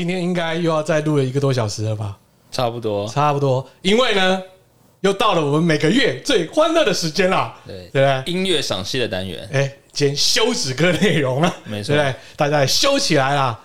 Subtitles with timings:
[0.00, 2.16] 今天应该又要再录了一个多小时了吧？
[2.50, 4.42] 差不多，差不多，因为呢，
[5.02, 7.54] 又到了我们每个月最欢乐的时间啦。
[7.66, 8.32] 对对不对？
[8.32, 12.14] 音乐赏析的单元，哎，兼休止歌内容了，没错，对不对？
[12.34, 13.60] 大家也休起来啦。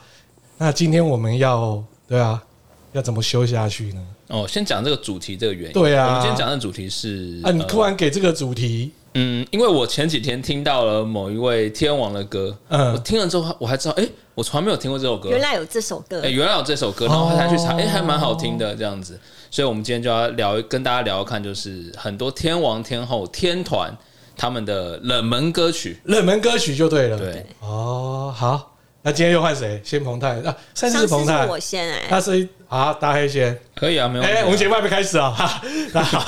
[0.58, 2.44] 那今天我们要，对啊，
[2.92, 4.06] 要怎么休下去呢？
[4.28, 5.72] 哦，先讲这个主题，这个原因。
[5.72, 8.92] 对啊，我们今天讲的主题是啊，你突然给这个主题。
[9.16, 19.20] 嗯，因为我前几天听到了某一位天王的歌，嗯，我听了之后，我还知道，哎、欸，我从来没有听过这首歌，原来有这首歌，哎、欸，原来有这首歌，然后他去查，哎、欸，还蛮好听的这样子，
[19.50, 23.96] 所以我们今天就要聊，跟大家聊看，就是很多天王天后天团
[24.36, 28.75] 他们的冷门歌曲，冷门歌曲就对了，对，哦，好。
[29.08, 29.80] 那今天又换谁？
[29.84, 34.24] 先彭泰啊，上次是彭太，我先哎，那是啊，大黑先可以啊，没有。
[34.24, 35.62] 哎，我们节目还没开始啊，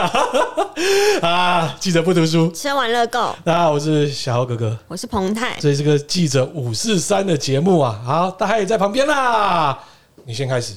[1.23, 3.35] 啊，记者不读书，吃完乐购。
[3.43, 7.99] 大家好，我是小豪哥哥，我是彭太，这是个记者五四三的节目啊。
[8.05, 9.79] 好，大黑也在旁边啦，
[10.25, 10.75] 你先开始。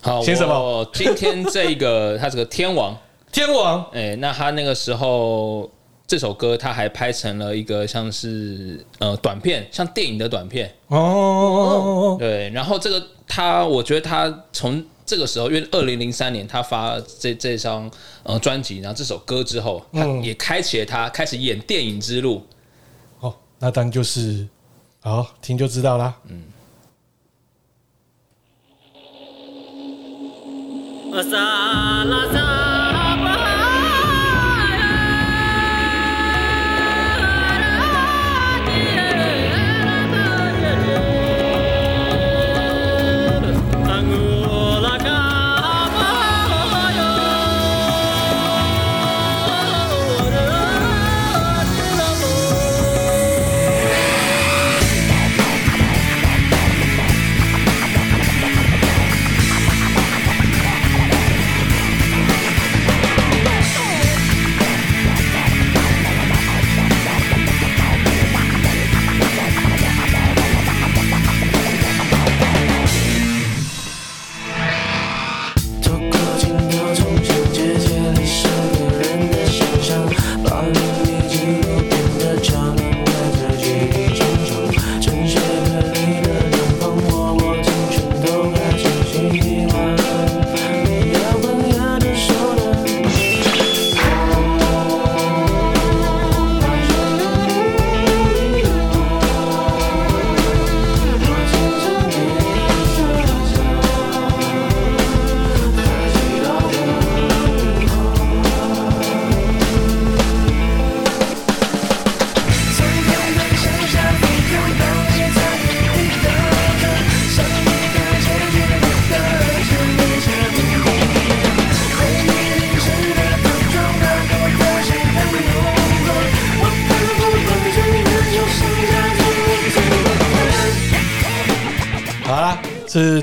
[0.00, 0.84] 好，先什么？
[0.92, 2.98] 今天这个 他是个天王，
[3.30, 3.86] 天王。
[3.92, 5.70] 哎，那他那个时候。
[6.06, 12.16] 这首歌他还拍成了一个像是呃短片，像电影的短片哦。
[12.18, 17.90] 对，然后这个他，我觉得他从这个时候，因为二零零三年他发这这张
[18.22, 22.46] 呃专辑，然后这首歌之后，他也开启了他开始演电影之路。
[23.20, 24.46] 哦，那当然就是
[25.00, 26.14] 好听就知道啦。
[26.28, 26.44] 嗯。
[31.16, 31.30] 是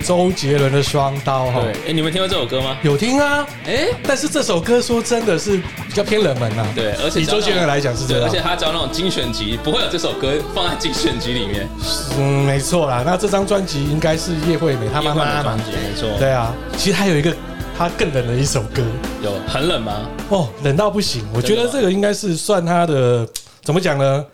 [0.03, 2.77] 周杰伦的《双刀》哈，对，哎，你们听过这首歌吗？
[2.83, 11.67] 有听啊，哎，但是这首歌说真的是比较偏冷门呐，对，而且以周杰伦来讲是这样，而且他找那种精选集，不会有这首歌放在精选集里面，
[12.19, 17.33] 嗯，没错啦，那这张专辑应该是叶惠美他妈妈的专辑，没错，对啊，其实还有一个
[17.77, 18.83] 他更冷的一首歌，
[19.23, 20.05] 有很冷吗？
[20.29, 23.25] 哦，冷到不行，我觉得这个应该是算他的，
[23.63, 24.25] 怎么讲呢？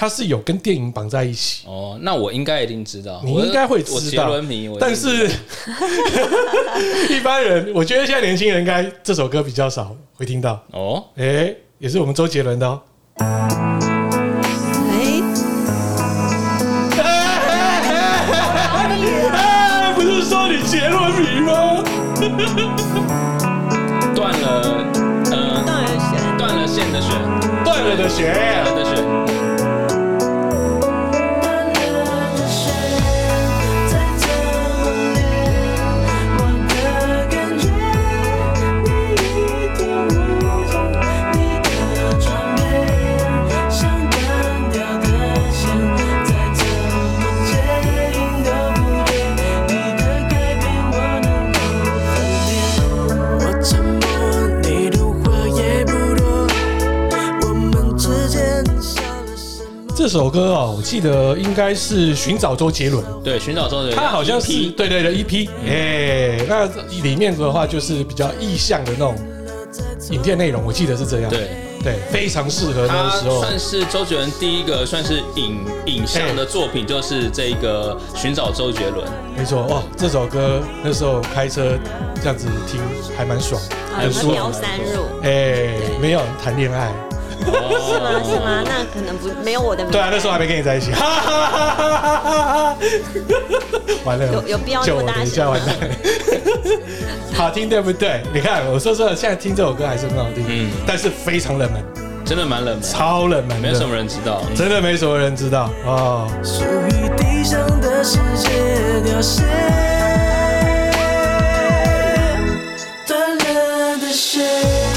[0.00, 1.66] 他是有跟电影绑在一起
[1.98, 4.00] 哦，那我应该一定知道，你应该会知道。
[4.00, 5.28] 杰伦迷，但是
[7.10, 11.04] 一般人，我觉得现在年轻人应该这首歌比较少会听到哦。
[11.16, 12.80] 哎，也是我们周杰伦的哦。
[13.18, 13.48] 哎，
[19.94, 21.84] 不是说你杰伦迷吗？
[24.14, 24.84] 断了，
[25.30, 27.10] 呃，断了弦，断了线的弦，
[27.64, 28.34] 断了的弦，
[28.64, 28.96] 断了的弦。
[60.08, 63.04] 这首歌哦，我记得应该是寻找周杰伦。
[63.22, 65.46] 对，寻找周杰伦，他好像是对对对，EP。
[65.66, 66.64] 哎，那
[67.02, 69.14] 里面的话就是比较意象的那种
[70.10, 71.28] 影片内容，我记得是这样。
[71.28, 71.50] 对，
[71.84, 73.42] 对，非常适合那个时候。
[73.42, 79.06] 算是周杰伦第一个算是影影像的作品，就是这个《寻找周杰伦》。
[79.36, 81.78] 没错，哇，这首歌那时候开车
[82.14, 82.80] 这样子听
[83.14, 83.60] 还蛮爽，
[83.94, 84.52] 很舒服。
[84.54, 86.94] 三入，哎，没有谈恋爱。
[87.44, 88.22] 是吗？
[88.24, 88.62] 是吗？
[88.68, 89.92] 那可能不没有我的名。
[89.92, 90.90] 对啊，那时候还没跟你在一起。
[94.04, 95.56] 完了，有有必要那么大声吗？
[97.34, 98.22] 好听对不对？
[98.32, 101.82] 你看，我说说，现在听这首歌还是很好听，嗯，但是非常冷门，
[102.24, 106.26] 真的蛮冷门，超冷门，没什么人知道，真的没什么人知道哦。
[106.42, 108.48] 属于地上的世界
[109.04, 109.42] 凋谢，
[113.06, 114.87] 断了的线。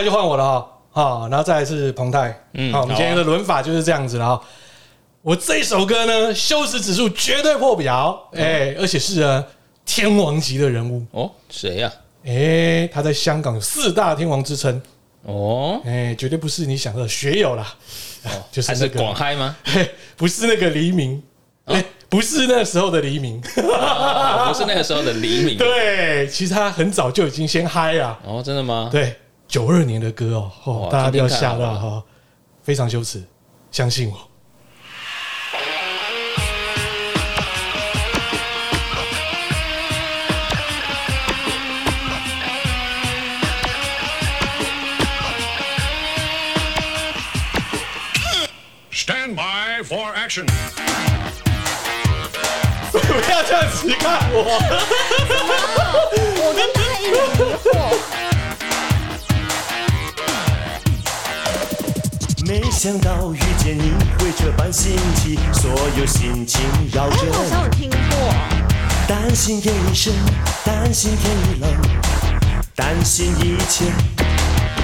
[0.00, 4.42] 来就换我了哈，好，然后再来是彭泰，嗯，好，我们今天的轮法就是这样子了哈。
[5.22, 9.44] 我这一首歌呢，羞耻指数绝对破表，哎，而且是呢
[9.84, 11.04] 天王级的人物。
[11.12, 11.92] 哦，谁呀？
[12.24, 14.80] 哎，他在香港有四大天王之称。
[15.24, 17.74] 哦，哎，绝对不是你想的学友啦，
[18.50, 19.54] 就是那个广嗨吗？
[20.16, 21.22] 不是那个黎明，
[21.66, 28.88] 哎，不是那时候的黎明，不是那个时候的黎明， 对，其实他很早就已经先嗨了，哦，真的吗？
[28.90, 29.14] 对。
[29.50, 32.04] 九二年的歌哦，哦，大家不要吓到哈，
[32.62, 33.20] 非常羞耻，
[33.72, 34.16] 相信我。
[48.92, 50.46] Stand by for action！
[52.92, 54.44] 不要这样子看我，
[56.38, 57.66] 我跟他一样迷惑。
[62.50, 66.60] 没想到遇见你会这般心急，所有心情
[66.92, 67.16] 绕着。
[67.22, 68.34] 哎，好像有听过。
[69.06, 70.12] 担心夜已深，
[70.64, 71.70] 担心天已冷，
[72.74, 73.84] 担心一切。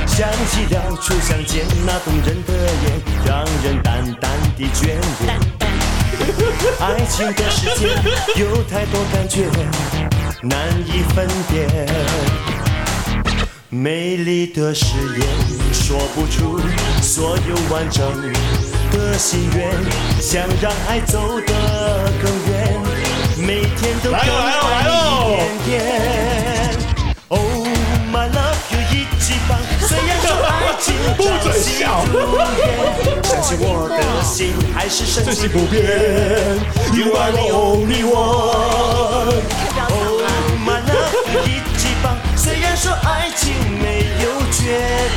[0.07, 5.37] 想起了初相见那动人的眼，让人淡淡的眷恋。
[6.79, 7.89] 爱情的世界
[8.41, 9.49] 有太多感觉，
[10.41, 11.67] 难以分辨。
[13.69, 14.85] 美丽的誓
[15.19, 15.27] 言
[15.73, 16.61] 说不出
[17.07, 18.05] 所有完整
[18.91, 19.71] 的心愿，
[20.21, 21.53] 想让爱走得
[22.21, 22.83] 更远，
[23.39, 24.25] 每天都更爱
[24.83, 24.91] 一
[25.29, 25.71] 点点。
[27.29, 27.69] Oh
[28.13, 30.87] my love，有一级棒，虽然说爱情
[31.17, 31.23] 朝
[31.53, 32.19] 夕如
[32.59, 35.79] 烟，相信我的心还是深情不变。
[36.93, 39.45] You are the only one。
[39.79, 40.27] Oh
[40.67, 43.55] my love，有一级棒，虽然说爱情。
[44.19, 44.27] 绝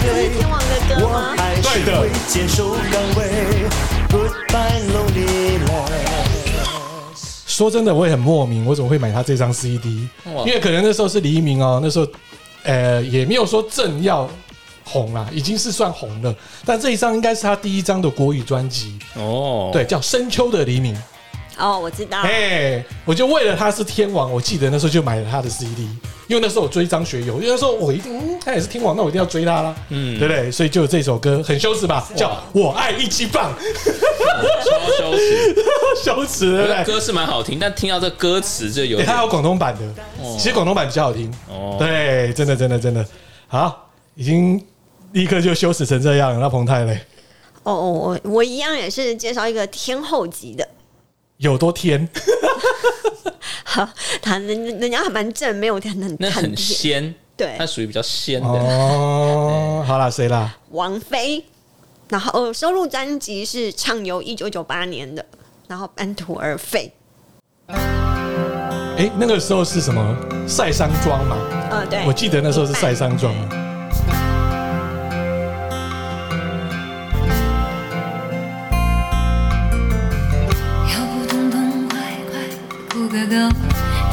[0.10, 0.66] 对，天王的
[0.96, 1.36] 歌吗？
[1.62, 2.10] 对的。
[7.46, 10.08] 说真的，我也很莫名，我怎么会买他这张 CD？
[10.26, 12.08] 因为可能那时候是黎明哦，那时候，
[12.64, 14.28] 呃，也没有说正要
[14.84, 16.34] 红啦，已经是算红了。
[16.66, 20.96] 但这一张应该是他第一张的国语专辑哦，对，叫《深秋的黎明》。
[21.58, 22.22] 哦，我知道。
[22.22, 25.88] 哎，我就为了他是天王，我记得那时候就买了他的 CD。
[26.30, 30.52] 因为那时候我追张学友，因为那时候我一定，嗯，他也是天王，那我一定要追他啦，嗯，对不对？
[30.52, 35.56] 所以就有这首歌很羞耻吧，叫我爱一级棒，超羞耻，
[36.06, 36.84] 羞耻，对不对？
[36.84, 39.82] 歌是蛮好听，但听到这歌词就有，他有广东版的，
[40.38, 43.04] 其实广东版比较好听，哦，对，真的，真的，真的，
[43.48, 44.64] 好，已经
[45.14, 47.02] 立刻就羞耻成这样，那彭太嘞？
[47.64, 50.68] 哦哦，我我一样也是介绍一个天后级的，
[51.38, 52.08] 有多天？
[53.66, 53.90] 好，
[54.22, 59.84] 他人人家还蛮正，没有很很那很仙，对，他属于比较仙的哦。
[59.88, 60.58] 好啦，谁啦？
[60.72, 61.44] 王菲，
[62.10, 65.26] 然后收录专辑是《畅游》，一九九八年的，
[65.68, 66.92] 然后《半途而废》。
[68.98, 70.16] 哎，那个时候是什么？
[70.48, 71.38] 晒伤妆嘛？
[71.72, 73.18] 嗯，对，我记得那时候是赛桑
[83.30, 83.36] 够。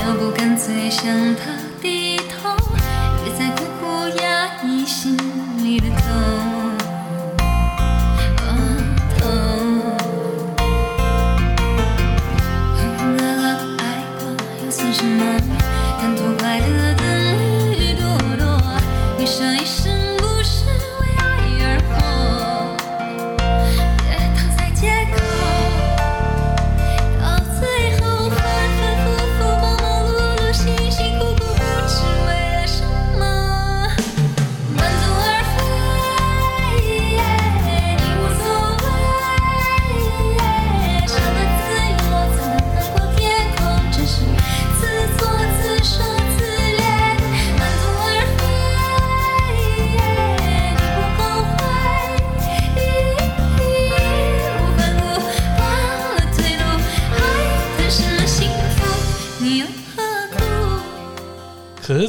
[0.02, 1.42] 要不干脆向他
[1.80, 2.54] 低头，
[3.25, 5.16] 别再苦苦压抑心
[5.64, 6.04] 里的痛，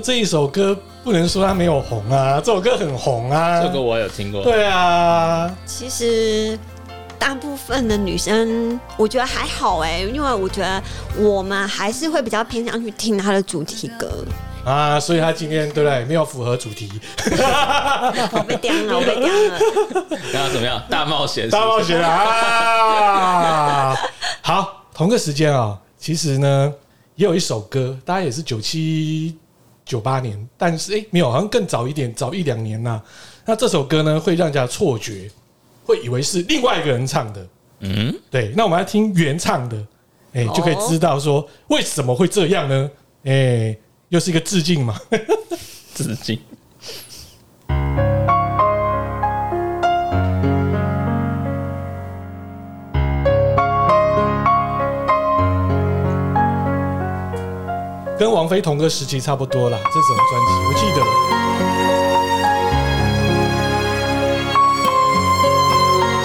[0.07, 0.73] 这一首歌
[1.03, 3.61] 不能说它没有红啊，这首歌很红啊。
[3.61, 4.41] 这个我有听过。
[4.41, 6.57] 对啊，其实
[7.19, 10.81] 大部分的女生我觉得还好哎，因为我觉得
[11.17, 14.23] 我们还是会比较偏向去听它的主题歌
[14.63, 16.05] 啊，所以他今天对不对？
[16.05, 16.89] 没有符合主题。
[18.31, 19.59] 我被刁了，我被刁了。
[20.31, 20.81] 然后怎么样？
[20.89, 21.49] 大冒险？
[21.49, 23.93] 大冒险啊！
[24.41, 26.73] 好，同个时间啊、喔，其实呢。
[27.17, 29.35] 也有一首歌，大家也是九七
[29.87, 33.03] 九八年，但是哎、欸，没有，好像更早一点，早一两年呐、啊。
[33.45, 35.31] 那这首歌呢，会让人家错觉，
[35.85, 37.47] 会以为是另外一个人唱的。
[37.79, 38.53] 嗯，对。
[38.55, 39.77] 那我们来听原唱的，
[40.33, 42.91] 哎、欸，就可以知道说为什么会这样呢？
[43.23, 43.79] 哎、欸，
[44.09, 44.99] 又是一个致敬嘛，
[45.95, 46.37] 致敬。
[58.19, 61.01] 跟王菲同个时期差不多啦，这首专辑我记得。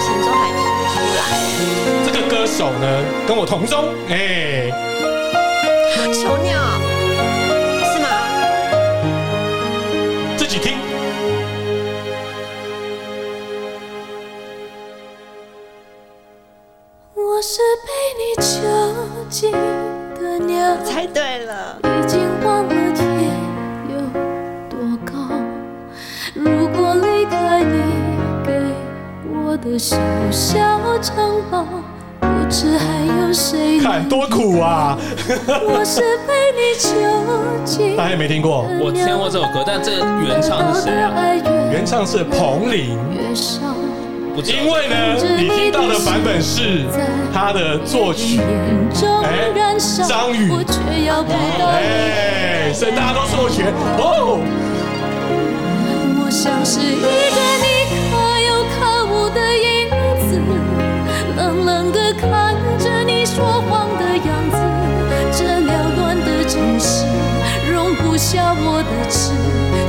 [0.01, 1.21] 前奏还听不出来。
[2.03, 2.85] 这个歌手呢，
[3.27, 4.73] 跟我同宗，哎、欸，
[6.11, 6.81] 囚鸟
[7.93, 8.07] 是吗？
[10.35, 10.79] 自己听。
[17.13, 18.51] 我是被你囚
[19.29, 19.51] 禁
[20.23, 21.77] 的鸟，猜对了。
[21.83, 23.05] 已经忘了天
[23.89, 23.99] 有
[24.69, 25.11] 多高。
[26.33, 27.81] 如果离开你
[28.45, 28.51] 给
[29.33, 29.97] 我的小
[30.31, 31.65] 小城堡，
[32.21, 33.79] 不知还有谁？
[33.81, 34.97] 看多苦啊！
[35.67, 36.87] 我是被你囚
[37.65, 37.97] 禁。
[37.97, 38.65] 大家有没听过？
[38.81, 39.91] 我听过这首歌，但这
[40.25, 41.11] 原唱是谁啊？
[41.71, 42.97] 原唱是彭羚。
[44.41, 44.95] 因为呢，
[45.37, 46.85] 你听到的版本是
[47.33, 48.39] 他的作曲，
[49.23, 49.53] 哎，
[50.07, 50.51] 张宇，
[51.61, 54.39] 哎，所以大家都错觉哦。
[56.19, 57.07] 我像是一个
[57.61, 57.65] 你
[58.09, 58.11] 可
[58.41, 59.87] 有可无的影
[60.19, 60.29] 子，
[61.37, 64.57] 冷冷的看着你说谎的样子，
[65.31, 67.05] 这缭乱的城市
[67.71, 69.31] 容不下我的痴，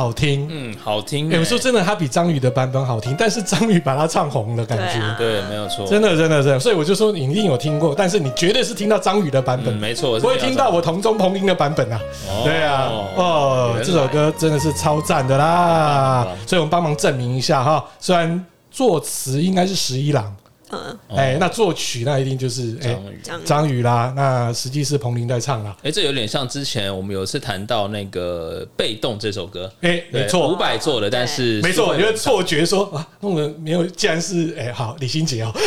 [0.00, 1.28] 好听，嗯，好听。
[1.28, 6.58] 有时候真的，他比张宇的版本好听，但是张宇把他唱红了，感觉对，没有错，真的，真的，真的。
[6.58, 12.00] 所以我就说，你一定有听过，但是你绝对是听到张宇的版本，没错，不会听到我同中彭羚的版本啊。
[12.42, 16.26] 对啊，哦，这首歌真的是超赞的啦。
[16.46, 20.34] 所以我们帮忙证明一下哈，虽然作词应该是十一郎。
[20.70, 24.12] 嗯，哎，那作曲那一定就是张宇，张宇啦。
[24.16, 25.76] 那实际是彭羚在唱啦。
[25.82, 29.70] 哎，这有点像之前我们有一次谈到那个《被动》这首歌。
[29.80, 35.52] 哎，没错，伍佰做的，但是没错，我觉得错觉说啊，弄得没有，竟然是哎，好，李心洁哦，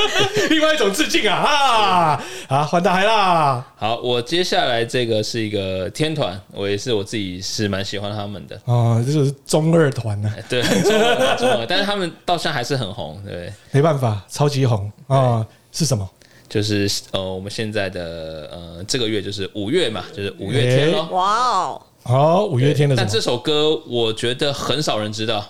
[0.50, 2.24] 另外一种致敬啊啊！
[2.48, 3.64] 啊，换大海啦。
[3.76, 8.60] 好，我接下来这个是一个天团，我也是我自己是蛮喜欢他们的。
[8.64, 10.32] 哦，这就是中二团呢。
[10.48, 13.20] 对，中二，中二，但是他们到现在还是很红。
[13.24, 15.46] 对，没办法，超级红啊！
[15.72, 16.08] 是什么？
[16.48, 21.08] 就是呃，我们现在的呃，这个月就是五月嘛，就是五月天喽。
[21.10, 22.94] 哇哦，好，五月天的。
[22.94, 25.44] 但这首歌我觉得很少人知道。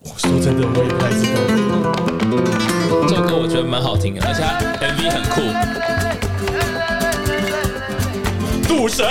[0.00, 1.38] 我说真的，我也不太知道。
[3.08, 4.42] 这首歌我觉得蛮好听的，而且
[4.86, 5.40] MV 很酷。
[8.68, 9.06] 赌神，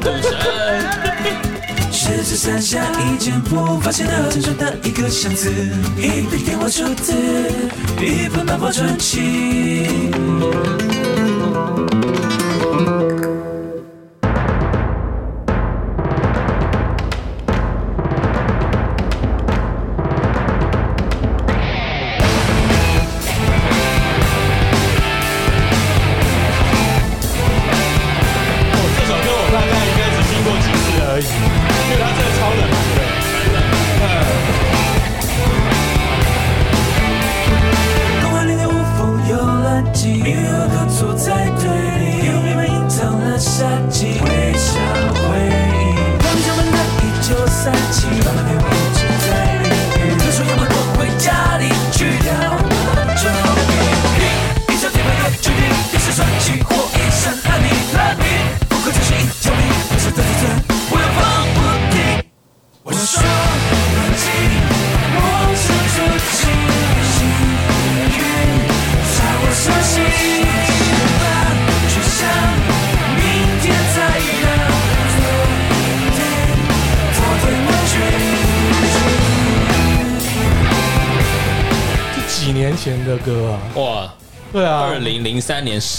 [0.00, 0.30] 赌神。
[1.90, 5.50] 狮子山下一间铺，发现了真正的一个箱子，
[5.96, 7.12] 一笔电话出自，
[8.00, 10.10] 一本漫画传奇。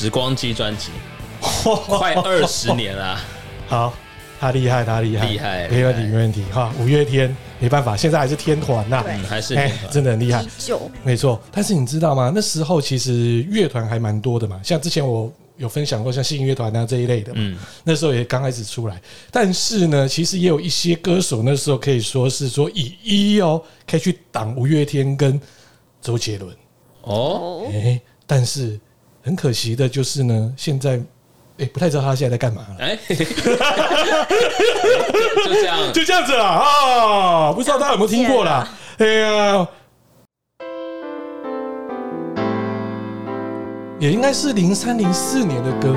[0.04, 0.90] 时光机专辑，
[1.88, 3.18] 快二十年了。
[3.70, 3.94] 好，
[4.38, 6.44] 他厉害，他厉害，厉害，没问题，没问题。
[6.52, 9.56] 哈，五月天没办法，现在还是天团呐，嗯，还是
[9.90, 10.46] 真的很厉害，
[11.06, 11.42] 没错。
[11.54, 12.34] 但是你知道吗？
[12.36, 19.02] 那时候其实乐团还蛮多的嘛，像之前我有分享过，像信乐团啊这一类的，嗯，那时候也刚开始出来。
[19.32, 25.40] 但是呢，其实也有一些歌手那时候可以说是说以一哦，可以去挡五月天跟。
[26.02, 26.54] 周杰伦
[27.04, 28.78] 哦，哎、欸，但是
[29.24, 30.98] 很可惜的就是呢，现在
[31.58, 32.76] 哎、欸，不太知道他现在在干嘛了。
[32.80, 33.16] 哎， 就
[35.54, 37.54] 这样，就这样子了啊！
[37.54, 38.68] 不知道大家有没有听过啦？
[38.98, 39.68] 哎呀，
[44.00, 45.96] 也应该是零三零四年的歌，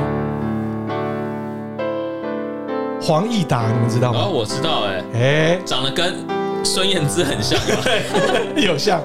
[3.03, 4.21] 黄义达，你们知道吗？
[4.21, 5.19] 哦，我知道、欸，哎，
[5.57, 6.15] 哎，长得跟
[6.63, 7.59] 孙燕姿很像，
[8.57, 9.03] 有像。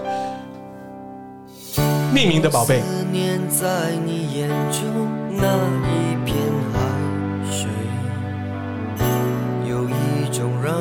[2.22, 2.80] 匿名的宝贝。
[2.82, 5.58] 思念在你眼中那
[5.88, 6.38] 一片
[6.72, 6.78] 海
[7.50, 7.68] 水，
[9.68, 10.76] 有一种让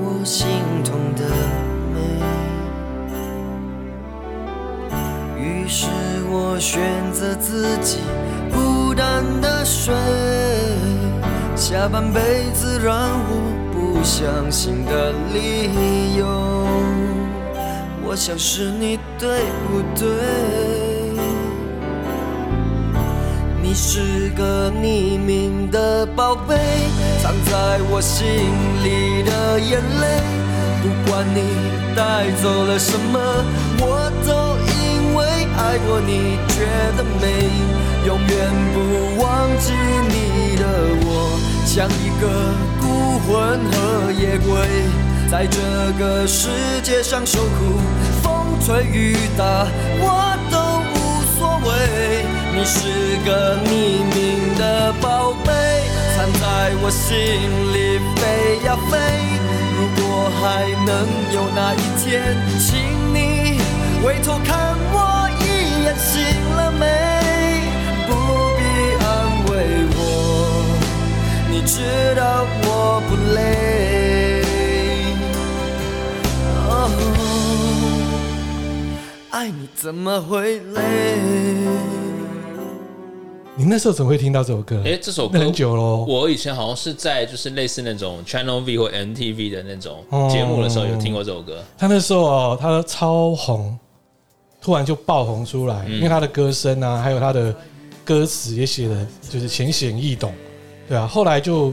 [0.00, 0.48] 我心
[0.82, 1.22] 痛的
[1.94, 2.00] 美。
[5.40, 5.86] 于是
[6.28, 7.98] 我选择自己
[8.52, 9.94] 孤单的睡，
[11.54, 12.92] 下半辈子让
[13.28, 13.38] 我
[13.72, 16.26] 不相信的理由。
[18.10, 20.04] 我想是你对不对？
[23.62, 26.56] 你是个匿名的宝贝，
[27.22, 28.26] 藏在我心
[28.82, 30.06] 里的眼泪。
[30.82, 31.38] 不管你
[31.94, 33.20] 带走了什么，
[33.78, 35.24] 我都因为
[35.56, 37.48] 爱过你觉得美。
[38.08, 38.28] 永远
[38.74, 39.72] 不忘记
[40.08, 40.66] 你的
[41.06, 42.26] 我，像一个
[42.80, 43.30] 孤魂
[43.70, 44.58] 和野鬼。
[45.30, 45.60] 在这
[45.96, 46.48] 个世
[46.82, 47.78] 界上受苦，
[48.20, 49.64] 风吹雨打
[50.00, 50.58] 我都
[50.90, 51.70] 无所谓。
[52.52, 55.52] 你是个匿名的宝贝，
[56.16, 57.14] 藏在我心
[57.72, 58.98] 里飞呀飞。
[59.78, 60.90] 如果还能
[61.32, 62.74] 有那一天，请
[63.14, 63.60] 你
[64.02, 66.10] 回头看我一眼，醒
[66.56, 66.82] 了没？
[68.08, 68.10] 不
[68.58, 68.60] 必
[69.04, 69.08] 安
[69.46, 69.50] 慰
[69.94, 70.00] 我，
[71.48, 74.29] 你知道我不累。
[79.40, 81.16] 爱你怎么会累？
[83.56, 84.82] 你那时候怎么会听到这首歌？
[84.84, 86.04] 哎，这首歌很久喽。
[86.06, 91.64] 我以前好像是在就是类似那种 Channel V 或 MTV 的那种节目的时候有听过这首歌。
[91.78, 93.78] 他那时候哦，他超红，
[94.60, 97.56] 突然就爆红出来，因为他的歌声啊，还有他的
[98.04, 100.34] 歌词也写的就是浅显易懂，
[100.86, 101.06] 对啊。
[101.06, 101.72] 后来就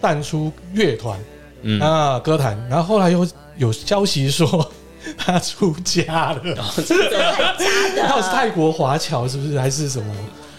[0.00, 1.18] 淡出乐团，
[1.62, 3.26] 嗯啊，歌坛，然后后来又
[3.56, 4.70] 有消息说。
[5.16, 6.54] 他出家了？
[6.56, 9.58] 他是泰国华侨，是不是？
[9.58, 10.14] 还是什么？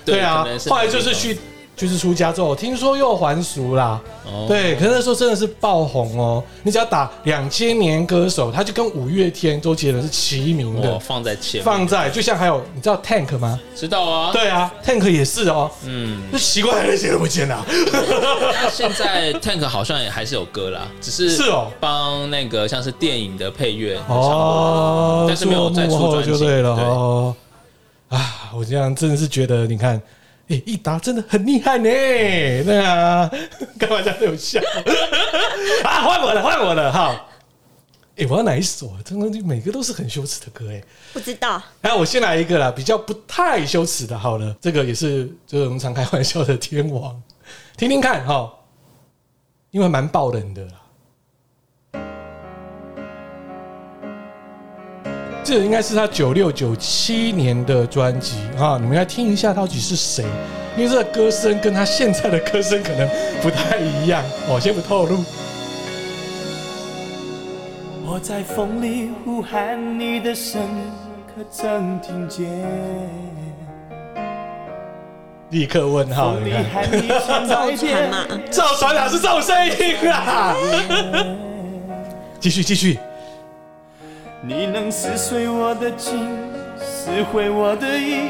[0.05, 1.37] 对啊，后来就是去。
[1.79, 4.01] 就是出家之后，听说又还俗啦。
[4.25, 6.43] 哦，对，可是那时候真的是爆红哦。
[6.63, 13.57] 你只要打两千年歌手，他就跟五月天、周杰伦是齐名的，放在前，放在就像还有你知道 Tank 吗？
[13.73, 15.71] 知道啊，对啊，Tank 也是哦。
[15.85, 17.65] 嗯，就奇怪那些都不见了。
[18.69, 27.33] 现在 Tank 好像也还是有歌啦，只是是哦，帮那个像是电影的配乐哦，但是没有再出专辑就对了哦。
[28.09, 30.01] 啊，我这样真的是觉得，你看。
[30.49, 31.83] 哎，益达真的很厉害呢！
[31.83, 33.29] 对啊，
[33.77, 34.59] 干嘛这样有笑？
[35.85, 37.25] 啊，换我了，换我了哈！
[38.17, 38.97] 哎，我要哪一首啊？
[39.05, 40.83] 真的，每个都是很羞耻的歌哎。
[41.13, 41.61] 不知道。
[41.81, 44.17] 哎，我先来一个啦，比较不太羞耻的。
[44.17, 47.21] 好了，这个也是就是我们常开玩笑的天王，
[47.77, 48.51] 听听看哈，
[49.69, 50.71] 因为蛮爆冷的啦。
[55.49, 60.23] 这应该是他九六九七年的专辑啊，你们来听一下到底是谁？
[60.77, 63.09] 因为这个歌声跟他现在的歌声可能
[63.41, 65.25] 不太一样，我先不透露。
[68.05, 70.91] 我在风里呼喊你的声音，
[71.25, 72.47] 可曾听见？
[75.49, 76.87] 立刻问号，你看，
[77.47, 78.17] 赵传嘛？
[78.51, 80.55] 赵传哪是这种声音啊？
[82.39, 82.99] 继 续继续。
[84.41, 86.29] 你能撕碎我的情，
[86.79, 88.29] 撕毁我的意，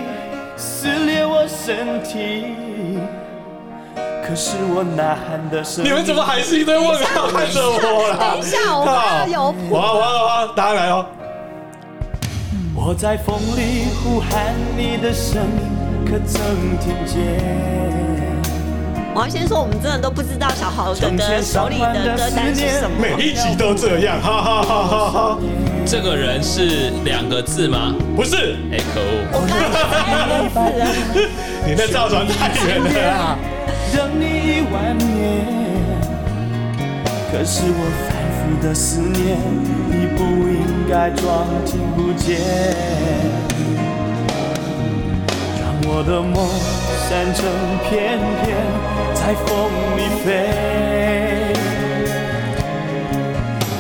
[0.58, 2.56] 撕裂我身体。
[4.26, 8.18] 可是我呐喊的声音，你们怎么还是一堆问号看着我啦？
[8.34, 9.76] 等一下，我要有谱。
[9.76, 11.06] 好，好，好，好，答案来哦。
[12.76, 16.42] 我在风里呼喊你的声音，可曾
[16.80, 17.20] 听见？
[19.14, 22.98] 我要先说，我们真的都不知道小豪哥哥手里的歌单是什么。
[23.00, 25.38] 每一集都这样，哈哈哈哈哈！
[25.86, 27.96] 这个人是两个字吗？
[28.16, 29.42] 不是，哎，可恶！
[31.66, 33.38] 你那造船太远了啊！
[33.94, 35.46] 等你一万年，
[37.32, 39.38] 可是我反复的思念，
[39.90, 42.40] 你不应该装听不见，
[45.60, 46.38] 让我的梦。
[47.10, 47.44] 散成
[47.90, 48.48] 片片，
[49.16, 49.48] 在风
[49.98, 50.28] 里飞。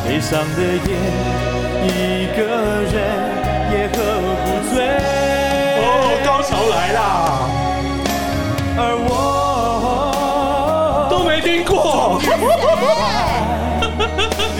[0.04, 0.60] 悲伤的
[0.90, 0.92] 夜，
[1.84, 2.40] 一个
[2.92, 2.94] 人
[3.72, 3.98] 也喝
[4.44, 4.74] 不醉。
[5.82, 5.84] 哦，
[6.26, 7.00] 高潮来啦！
[8.78, 9.10] 而我
[11.10, 12.20] 都没听过。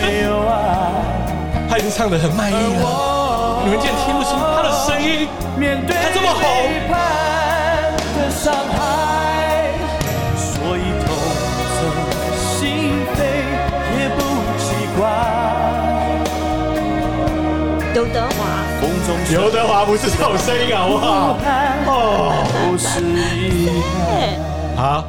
[0.00, 0.52] 没有啊，
[1.68, 5.28] 他已经唱得很卖力了，你们竟然听不出他的声音，
[5.88, 6.40] 他这么红。
[18.00, 18.64] 刘德华，
[19.28, 21.36] 刘德华不是这种声音好不好？
[21.86, 23.68] 哦，不是遗
[24.08, 24.74] 憾。
[24.74, 25.04] 好，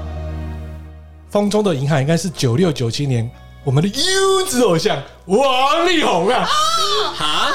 [1.30, 3.32] 风中的遗憾应该是九六九七年
[3.64, 6.50] 我们的优质偶像王力宏啊。
[7.18, 7.48] 啊？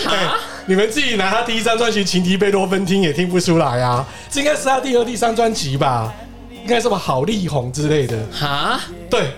[0.00, 0.16] 什么？
[0.16, 0.38] 啊？
[0.64, 6.12] 你们自己拿他第一张专辑《情敌贝多芬》听也听不出来啊，这应该是他第二、第三专辑吧？
[6.48, 8.78] 应该是什么好力宏之类的哈？
[9.10, 9.32] 对，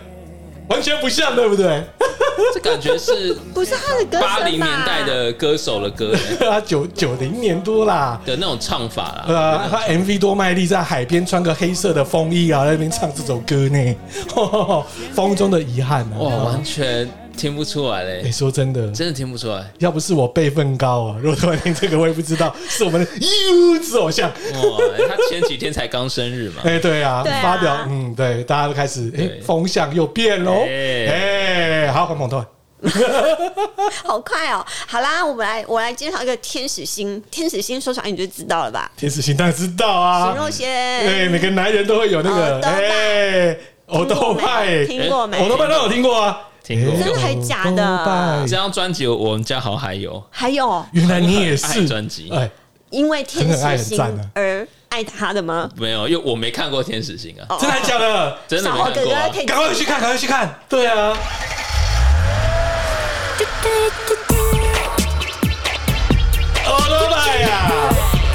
[0.68, 1.82] 完全不像，对不对？
[2.52, 4.20] 这感觉是不是他的歌？
[4.20, 9.24] 八零年代的歌手的歌， 他九九零年多啦的那种唱法啦。
[9.26, 13.94] 呃，他 MV 多卖力，在海边穿个黑色的风衣啊，在那边唱这首歌呢，
[15.14, 17.08] 《风中的遗憾》啊，哇，完全。
[17.36, 18.22] 听不出来嘞！
[18.24, 19.64] 你说真的，真的听不出来。
[19.78, 24.28] 要不是我辈分高啊，如果突然听这个，我也不知道是我们的优质偶像。
[24.30, 26.62] 哇，他前几天才刚生日嘛。
[26.64, 30.64] 哎，对啊，发表，嗯，对，大家都开始，哎，风向又变喽。
[30.66, 32.44] 哎，好，黄鹏头，
[34.04, 34.64] 好快哦！
[34.86, 37.22] 好啦，我们来，我来介绍一个天使星。
[37.30, 38.90] 天使星说出来你就知道了吧？
[38.96, 40.32] 天使星当然知道啊。
[40.32, 40.64] 徐若瑄，
[41.04, 45.38] 对，每个男人都会有那个， 哎，欧兜派，听过没？
[45.38, 46.40] 欧兜拜都有听过啊。
[46.66, 46.92] 听过。
[46.98, 48.44] 真的还假的？
[48.48, 51.86] 这张专辑我们家好还有，还有，原来你也是。
[51.86, 52.50] 专辑，哎，
[52.90, 55.70] 因为天使星而爱他的吗？
[55.76, 58.38] 没有，因为我没看过天使星啊，真的还假的？
[58.48, 61.16] 真的没看过，赶快去看，赶快去看，对啊。
[66.66, 67.70] 欧兜拜呀，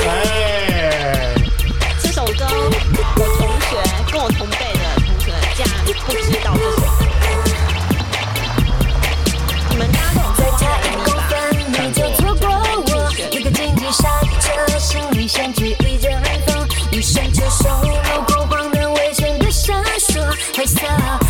[0.08, 1.36] 哎，
[2.02, 2.46] 这首歌
[3.18, 3.76] 我同学
[4.12, 6.81] 跟我同辈的同学竟然不知道这首。
[14.82, 16.12] 心里掀起一阵
[16.48, 20.20] 风雨伸出手抹光光的微尘的闪烁
[20.58, 21.21] 黑色。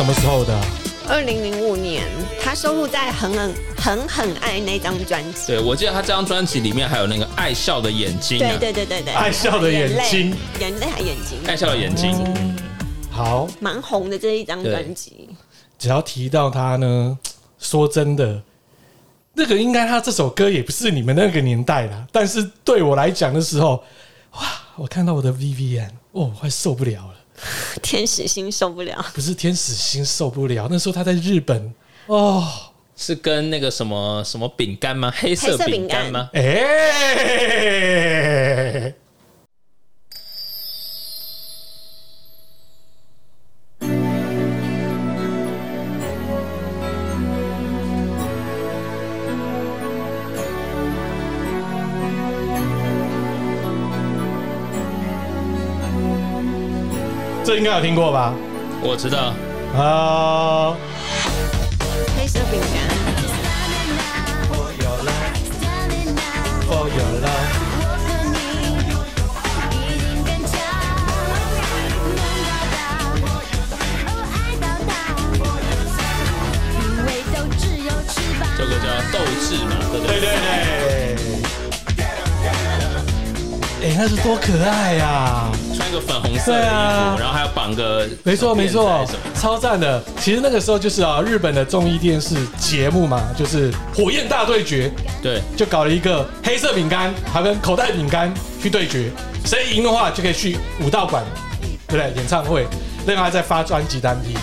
[0.00, 0.58] 什么时候的？
[1.06, 2.06] 二零零五年，
[2.42, 5.48] 他收录在《很很很很爱》那张专辑。
[5.48, 8.38] 对，我记得他这张专辑里面还有那个爱笑的眼睛。
[8.38, 12.16] 对对对对对，爱笑的眼睛，眼泪还眼睛，爱笑的眼睛。
[13.10, 15.28] 好，蛮红的这一张专辑。
[15.78, 17.18] 只要提到他呢，
[17.58, 18.40] 说真的，
[19.34, 22.06] 那个应该他这首歌也不是你们那个年代啦。
[22.10, 23.84] 但是对我来讲的时候，
[24.32, 24.40] 哇，
[24.76, 27.14] 我看到我的 Vivian，哦，快受不了了。
[27.82, 30.68] 天使星受不了，不是天使星受不了。
[30.70, 31.74] 那时候他在日本
[32.06, 32.46] 哦，
[32.96, 35.12] 是跟那个什么什么饼干吗？
[35.16, 36.30] 黑色饼干吗？
[36.34, 36.40] 哎、
[38.82, 38.94] 欸。
[57.50, 58.32] 这应该有听过吧？
[58.80, 59.34] 我知道
[59.76, 60.72] 啊。
[62.16, 62.78] 黑色饼干。
[78.56, 80.28] 这个叫斗志嘛，对对对。
[83.82, 85.50] 哎，那是多可爱呀！
[85.50, 90.00] 穿一个粉红色的衣服，然后还要绑个，没错没错，超赞的。
[90.20, 94.88] 其实那个时候就是啊，日本的综艺电视节目嘛，就是火焰大对决。
[95.20, 99.10] 对，就搞了一个黑色饼干，还跟口袋饼干去对决，
[99.44, 101.24] 谁赢的话就可以去武道馆，
[101.88, 102.12] 对不对？
[102.16, 102.68] 演唱会，
[103.06, 104.38] 另外再发专辑单批，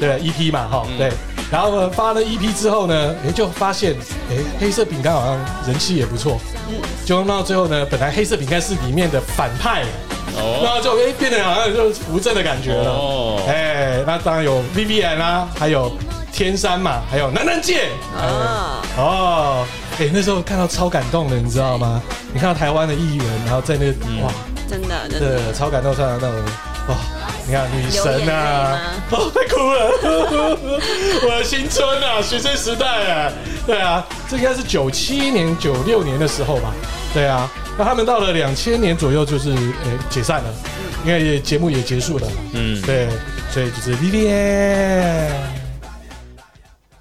[0.00, 1.12] 对，EP 嘛，哈，对。
[1.52, 3.94] 然后呢，发了 EP 之后呢，哎，就发现，
[4.28, 6.40] 哎，黑色饼干好像人气也不错。
[6.68, 6.74] 嗯。
[7.04, 9.84] 就到最后呢，本来黑色饼干是里面的反派，
[10.36, 12.90] 哦，然后就哎变得好像就扶正的感觉了。
[12.90, 13.42] 哦。
[13.48, 15.92] 哎，那当然有 Vivian 啦，还有
[16.32, 17.88] 天山嘛，还有南南界。
[18.16, 18.82] 啊。
[18.96, 19.66] 哦。
[19.98, 22.02] 哎，那时候看到超感动的，你知道吗？
[22.32, 23.92] 你看到台湾的艺人，然后在那个
[24.24, 24.32] 哇，
[24.68, 26.30] 真的，真的，超感动，超感动，
[26.88, 26.96] 哇。
[27.46, 28.80] 你看女神啊，
[29.12, 29.90] 哦，快哭了！
[31.28, 33.30] 我的青春啊，学生时代啊，
[33.66, 36.72] 对啊，这应该是九七年、九六年的时候吧？
[37.12, 40.54] 对啊，那他们到了两千年左右，就是呃解散了，
[41.04, 42.28] 因为节目也结束了。
[42.52, 43.08] 嗯，对，
[43.50, 45.28] 所以就是 Vivian。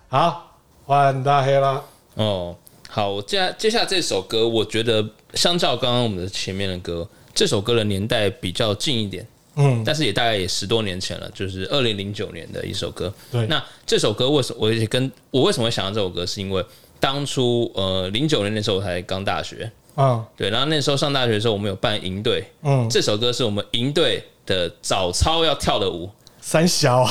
[0.10, 1.80] 好，换大黑啦。
[2.16, 2.56] 哦，
[2.90, 9.24] 好，接接下来这首歌，我觉得相较刚刚我们的前面的歌，这首歌的年代比较近一点。
[9.56, 13.14] 嗯，但是也大概也十多年前了，就是二零零九年的一首歌。
[13.32, 16.66] 对，那这首歌为什么我也跟我为什么会想到这首歌，是因为
[17.00, 26.10] 当初呃零九年那时候我才刚大学啊，对，然后那时候上大学的时候我们有办营队，嗯，这首歌是我们营队的早操要跳的舞，
[26.42, 27.06] 三小，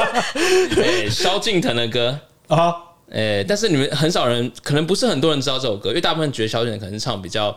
[0.74, 2.18] 对，萧敬腾的歌。
[2.48, 2.74] 啊，
[3.10, 7.56] 哎，但是你们很少人，可能不是很多人知道这首歌，因为大部分觉得萧敬腾可能是唱比较。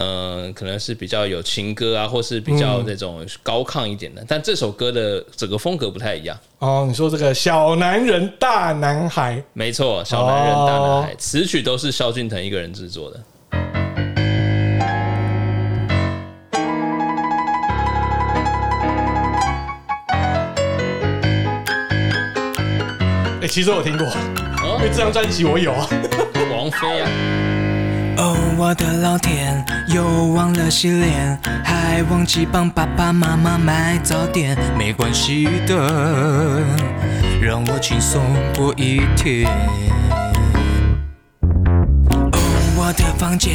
[0.00, 6.38] 嗯，可能是比较有情歌啊，或是比较那种高亢一点的，嗯、但这首歌的整个风格不太一样。
[6.60, 13.20] 哦，你说这个小男人大男孩，没错，小男人大男孩，词、哦、曲都是萧敬腾一个人制作的。
[23.48, 25.88] 欸，其实我听过，哦、因为这张专辑我有啊，
[26.52, 27.08] 王菲啊。
[28.18, 34.54] 哦，我的老天，又忘了洗脸，还忘记帮爸爸妈妈买早点。
[34.76, 36.62] 没关系的，
[37.40, 38.20] 让我轻松
[38.54, 39.50] 过一天。
[42.32, 42.38] 哦，
[42.76, 43.54] 我的房间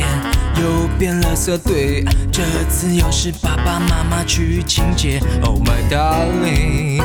[0.59, 5.19] 又变了色对，这次又是爸爸妈妈去清洁。
[5.43, 7.03] Oh my darling，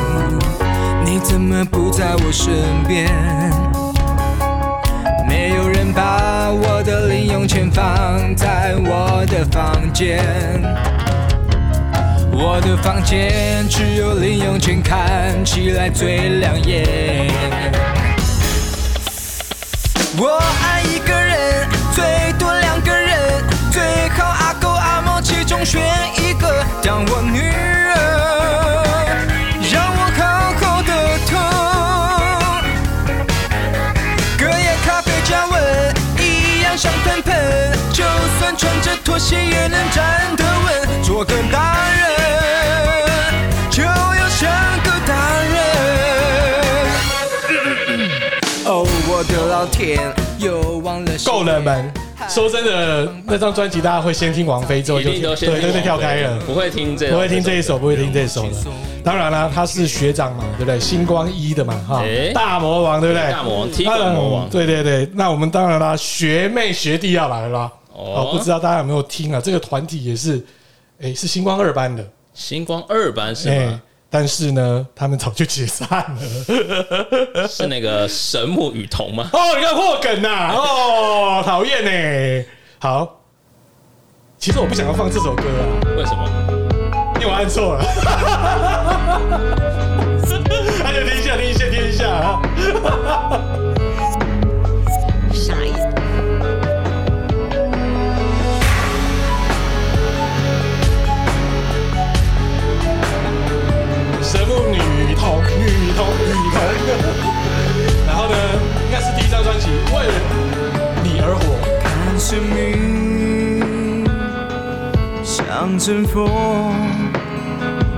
[1.11, 3.09] 你怎么不在我身边？
[5.27, 10.23] 没有人把我的零用钱放在我的房间，
[12.31, 16.85] 我的房间只有零用钱看起来最亮眼。
[20.15, 21.67] 我爱一个人，
[37.99, 38.05] 就
[38.39, 41.03] 算穿着拖鞋也能站得稳。
[41.03, 42.07] 做个大人，
[43.69, 44.49] 就要像
[44.85, 45.53] 个大人。
[48.65, 49.99] 哦，我的老天，
[50.37, 51.11] 又忘了。
[51.25, 51.91] 够了们。
[52.29, 58.49] 说真的，那张专辑大家会先听王菲，之后就对对对跳开了，不会听这，不会听这一首，不会听这一首了。
[59.03, 60.79] 当然了，他是学长嘛，对不对？
[60.79, 62.01] 星光一的嘛，哈，
[62.33, 63.29] 大魔王，对不对？
[63.29, 65.09] 大魔王，踢馆魔王，对对对。
[65.13, 67.69] 那我们当然啦，学妹学弟要来了。
[67.99, 69.41] 哦，不知道大家有没有听啊？
[69.43, 70.43] 这个团体也是，
[71.01, 72.05] 哎，是星光二班的。
[72.33, 73.81] 星光二班是吗？
[74.09, 76.17] 但是呢，他们早就解散了。
[77.47, 79.29] 是那个神木雨桐吗？
[79.33, 80.55] 哦，你看破梗呐、啊！
[80.55, 82.45] 哦，讨厌呢。
[82.79, 83.19] 好，
[84.39, 85.61] 其实我不想要放这首歌啊。
[85.95, 86.27] 为什么？
[87.19, 87.83] 因为我按错了。
[90.81, 92.41] 大家听一下，听一下，听一下啊。
[108.05, 108.35] 然后呢，
[108.85, 109.97] 应该是第一张专辑《为
[111.03, 111.41] 你而活》。
[111.81, 111.87] 看
[112.19, 114.05] 生命
[115.23, 116.29] 像阵风，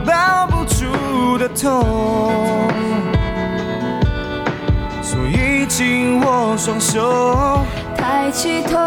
[0.05, 1.49] 抱不住的。
[1.49, 1.67] 痛，
[5.01, 7.65] 所以紧握双手，
[7.97, 8.79] 抬起头。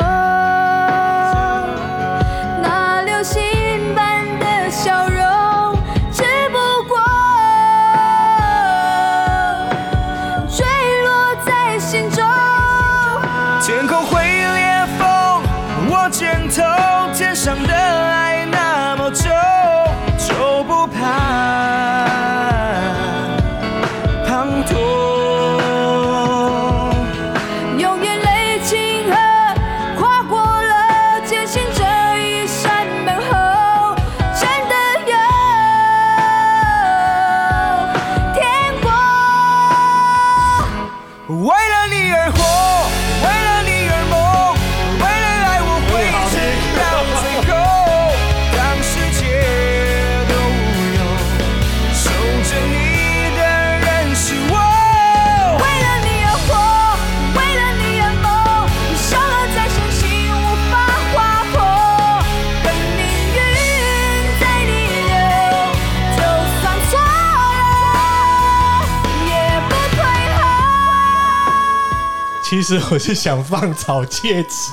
[72.55, 74.71] 其实我是想放草戒指，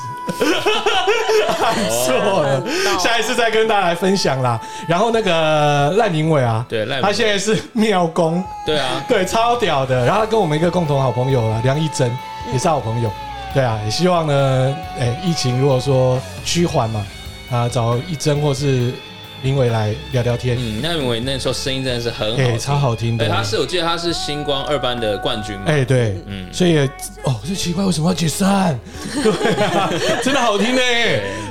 [1.64, 2.64] 按错了，
[3.00, 4.62] 下一次再跟大家来分享啦。
[4.88, 10.06] 然后那个赖明伟啊，对，赖，他现在是庙工，对啊，对，超屌的。
[10.06, 12.16] 然后他跟我们一个共同好朋友啊，梁一珍
[12.54, 13.10] 也是好朋友，
[13.52, 17.04] 对啊，也希望呢，哎，疫情如果说趋缓嘛，
[17.50, 18.94] 啊，找一珍或是。
[19.44, 20.56] 明伟来聊聊天。
[20.60, 23.28] 嗯，那林伟那时候声音真的是很好超好听的。
[23.28, 25.64] 他是我记得他是星光二班的冠军嘛。
[25.66, 26.78] 哎，欸，对，嗯，所以
[27.24, 28.80] 哦，就奇怪为什么要解散？
[29.24, 29.90] 对啊，
[30.24, 30.82] 真的好听呢。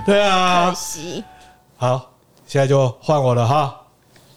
[0.07, 1.25] 对啊，可惜。
[1.77, 2.13] 好，
[2.47, 3.75] 现在就换我了哈。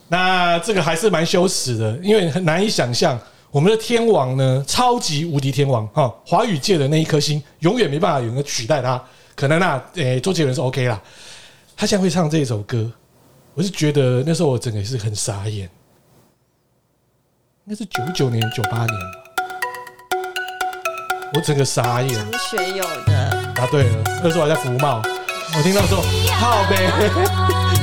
[0.08, 3.20] 那这个还是蛮羞耻的，因为很难以想象
[3.52, 9.00] 我们的天王呢，超级无敌天王哈，华语界的那一颗星，永远没办法有人取代他。
[9.36, 11.00] 可能啊，诶，欸，周杰伦是 OK 啦，
[11.78, 12.90] 他现在会唱这首歌。
[13.56, 15.70] 我是觉得那时候我整个也是很傻眼，
[17.66, 19.00] 应该是九九年、九八年，
[21.36, 22.32] 我整个傻眼。
[22.32, 23.54] 张学友的。
[23.54, 25.04] 答对了，那时候我还在服贸，
[25.56, 26.02] 我听到说
[26.40, 26.90] 好呗，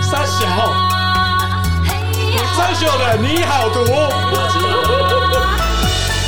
[0.02, 0.40] 傻 小，
[2.58, 3.84] 张学友的你好毒，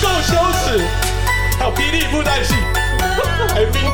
[0.01, 0.87] 够羞耻，
[1.59, 2.55] 还有霹雳布袋戏
[3.57, 3.92] ，MV。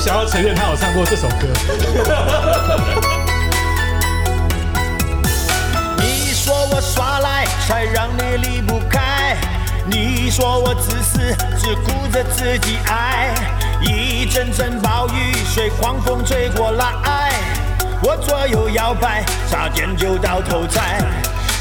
[0.00, 1.46] 想要承认他有唱过这首歌。
[6.00, 9.36] 你说我耍赖才让你离不开，
[9.86, 11.18] 你说我自私
[11.58, 13.34] 只顾着自己爱，
[13.82, 17.30] 一阵阵暴雨随狂风吹过来，
[18.02, 20.98] 我左右摇摆，差点就到头栽，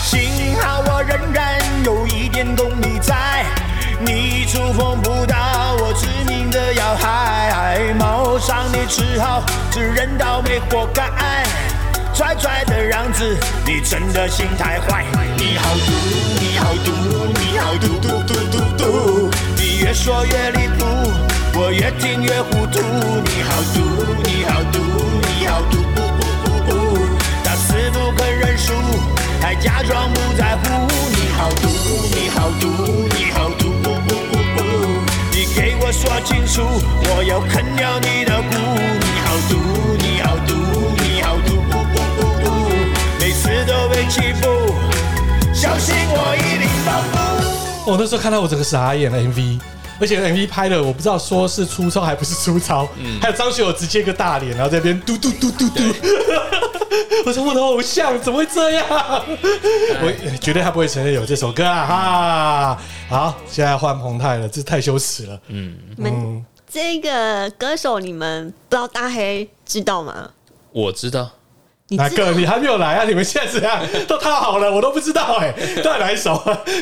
[0.01, 3.43] 幸好我仍然有一点动力在。
[4.01, 5.35] 你触碰不到
[5.79, 11.03] 我致命的要害，冒上你只好自认倒霉活该，
[12.13, 15.03] 拽拽的样子，你真的心太坏。
[15.35, 15.91] 你好毒，
[16.39, 16.91] 你好毒，
[17.41, 20.85] 你好毒毒毒毒毒，你越说越离谱，
[21.55, 22.79] 我越听越糊涂。
[23.25, 23.81] 你好毒，
[24.23, 24.79] 你好毒，
[25.27, 26.97] 你好毒不不不不，
[27.43, 28.73] 他死不肯认输，
[29.41, 30.87] 还假装不在乎。
[31.11, 31.67] 你好毒，
[32.15, 33.48] 你好毒，你好。
[35.59, 38.55] 给我说清楚，我要啃掉你的骨。
[39.03, 39.57] 你好毒，
[39.97, 40.55] 你好毒，
[41.03, 42.47] 你好毒，呜呜呜呜，
[43.19, 44.47] 每次都被欺负，
[45.53, 47.91] 小心我一定报复。
[47.91, 49.59] 我那时候看到我整个傻眼的 MV，
[49.99, 55.81] 而且 MV 拍的我不知道说是粗糙还不是粗糙，嗯，还有张学友直接一个大脸，然后在那边嘟嘟嘟嘟嘟。
[57.25, 58.85] 我说我的偶像怎么会这样？
[58.89, 61.85] 我绝对他不会承认有这首歌啊！
[61.85, 65.39] 哈，好，现在换彭泰了，这太羞耻了。
[65.47, 70.29] 嗯嗯，这个歌手你们不知道大黑知道吗？
[70.71, 71.29] 我知道，
[71.97, 72.31] 哪个？
[72.31, 73.03] 你还没有来啊？
[73.05, 73.81] 你们现在怎样？
[74.07, 76.35] 都套好了，我都不知道哎、欸， 到底哪一首？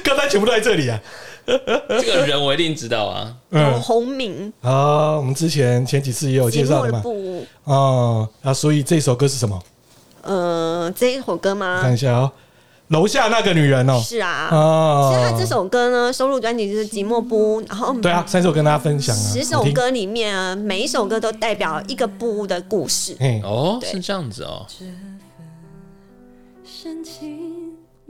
[0.03, 0.99] 歌单全部都在这里啊！
[1.45, 7.01] 这个人我一定知道啊， 嗯，洪明啊，我们之前前几次也有介绍的嘛。
[7.63, 9.57] 哦，那，所以这首歌是什么？
[10.23, 11.79] 呃，这一首歌吗？
[11.81, 12.31] 看一下哦，
[12.89, 23.15] 楼下那个女人哦，是啊，哦，其实他这首歌呢，收录专辑就是《寂寞不屋》，然后对啊，三首跟大家分享啊，十首歌里面啊，每一首歌都代表一个不屋的故事。
[23.19, 24.65] 嗯哦，是这样子哦，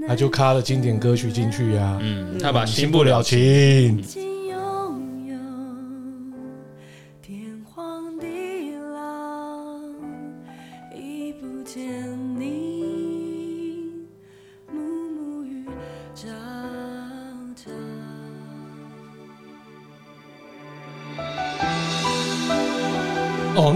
[0.08, 4.04] 他就卡了经典歌曲进去呀，嗯，他把新不了情。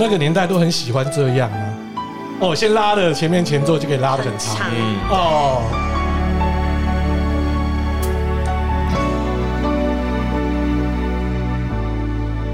[0.01, 1.77] 那个年代都很喜欢这样啊。
[2.39, 4.67] 哦，先拉的前面前奏就可以拉得很长。
[4.71, 4.97] 嗯。
[5.11, 5.61] 哦。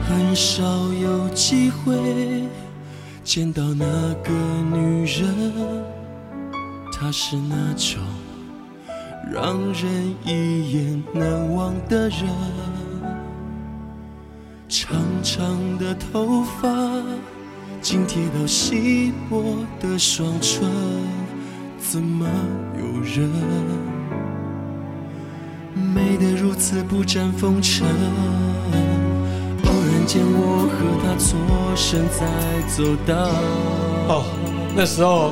[0.06, 0.62] 很少
[1.02, 2.44] 有机会
[3.24, 3.86] 见到那
[4.26, 4.34] 个
[4.74, 5.34] 女人，
[6.92, 8.02] 她是那种
[9.32, 12.28] 让人一眼难忘的人，
[14.68, 14.92] 长
[15.24, 16.68] 长的头发。
[17.90, 19.42] 紧贴到稀薄
[19.80, 20.70] 的双唇，
[21.80, 22.28] 怎么
[22.78, 23.30] 有人
[25.74, 27.88] 美得如此不沾风尘？
[29.64, 31.40] 偶然间我和她错
[31.78, 32.28] 身在
[32.68, 33.16] 走道，
[34.14, 34.26] 哦，
[34.76, 35.32] 那时候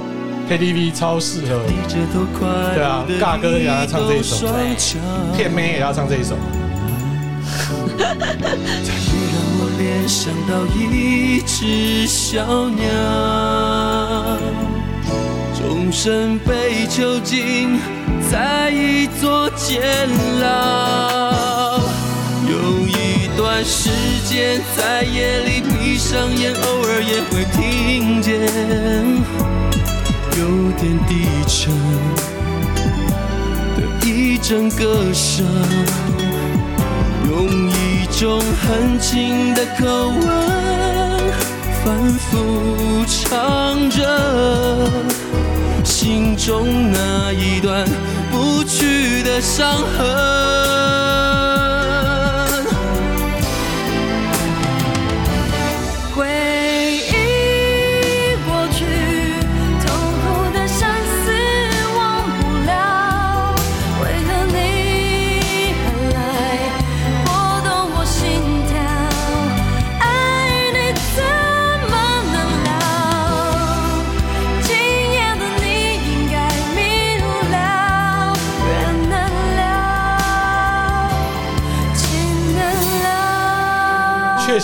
[0.50, 1.60] KTV 超适合，
[2.74, 4.48] 对啊，尬哥也要唱这一首，
[5.36, 6.38] 骗妹也要唱这一首。
[9.96, 12.86] 联想到一只小鸟，
[15.58, 17.80] 终身被囚禁
[18.30, 19.82] 在一座监
[20.42, 21.80] 牢。
[22.46, 23.90] 有一段时
[24.28, 28.34] 间在夜里闭上眼，偶尔也会听见
[30.38, 30.42] 有
[30.78, 31.74] 点低沉
[33.78, 35.46] 的一阵歌声。
[37.30, 37.75] 用一
[38.18, 40.22] 种很轻的口吻，
[41.84, 44.90] 反复唱着
[45.84, 47.86] 心中那一段
[48.32, 50.45] 不去的伤痕。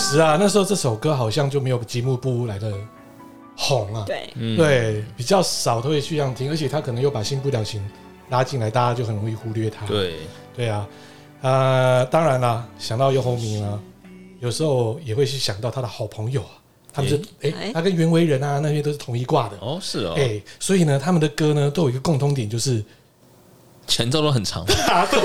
[0.02, 2.72] 实啊，那时候这首歌好像就没有吉木布来的
[3.56, 4.04] 红啊。
[4.06, 7.80] 对，对，比较少都会去这样听，而且他可能又把新不了情
[8.28, 9.86] 拉进来，大家就很容易忽略他。
[9.86, 10.14] 对，
[10.56, 10.86] 对啊，
[11.42, 13.78] 呃，当然啦，想到游鸿明啊，
[14.40, 16.50] 有时候也会去想到他的好朋友啊，
[16.92, 22.84] 他们是哎、欸欸，他跟袁惟仁啊那些都是同一挂的哦，是哦，哎、欸，所以呢，他们的歌呢都有一个共通点，就是
[23.86, 24.64] 前奏都很长。
[24.90, 25.22] 啊，对。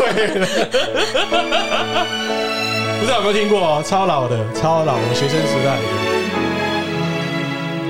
[2.99, 3.81] 不知道有没有听过？
[3.83, 5.81] 超老的，超老的学生时代的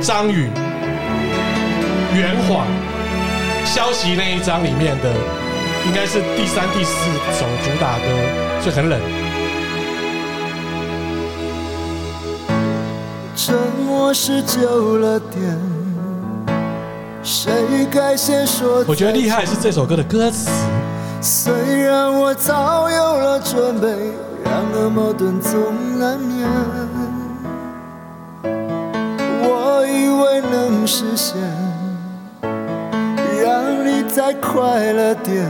[0.02, 0.50] 张宇、
[2.14, 2.68] 圆谎、
[3.66, 5.12] 消息那一张里面的，
[5.86, 8.06] 应该是第三、第四首主打歌，
[8.62, 9.00] 所以很冷。
[13.36, 13.56] 沉
[13.86, 15.58] 默是久了点，
[17.24, 17.52] 谁
[17.90, 18.84] 该先说？
[18.88, 20.52] 我觉得厉害是这首歌的歌词。
[21.22, 23.88] 虽然我早有了准备。
[24.50, 26.48] 两个矛盾总难免，
[29.44, 31.38] 我以为能实现，
[33.44, 35.46] 让你再快乐点。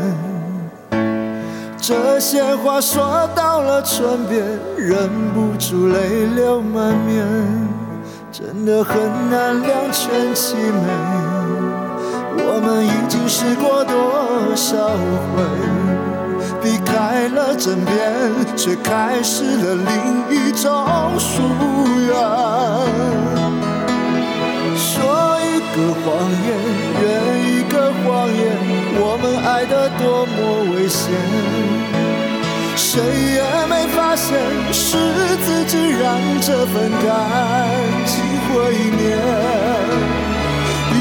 [1.80, 4.44] 这些话说到了唇边，
[4.76, 7.24] 忍不住泪流满面，
[8.32, 8.96] 真的很
[9.30, 10.88] 难两全其美。
[12.40, 15.87] 我们已经试过多少回？
[16.68, 17.96] 离开了枕边，
[18.58, 19.90] 却开始了另
[20.30, 20.68] 一种
[21.18, 21.42] 疏
[22.06, 22.12] 远。
[24.76, 26.06] 说一个谎
[26.44, 26.48] 言，
[27.02, 27.04] 圆
[27.48, 28.38] 一个谎言，
[29.00, 30.36] 我们爱得多么
[30.74, 31.00] 危险，
[32.76, 32.92] 谁
[33.36, 33.40] 也
[33.70, 34.28] 没发现
[34.74, 34.98] 是
[35.46, 36.06] 自己让
[36.42, 37.10] 这份感
[38.06, 38.14] 情
[38.50, 38.52] 毁
[38.98, 39.02] 灭。
[40.92, 41.00] 因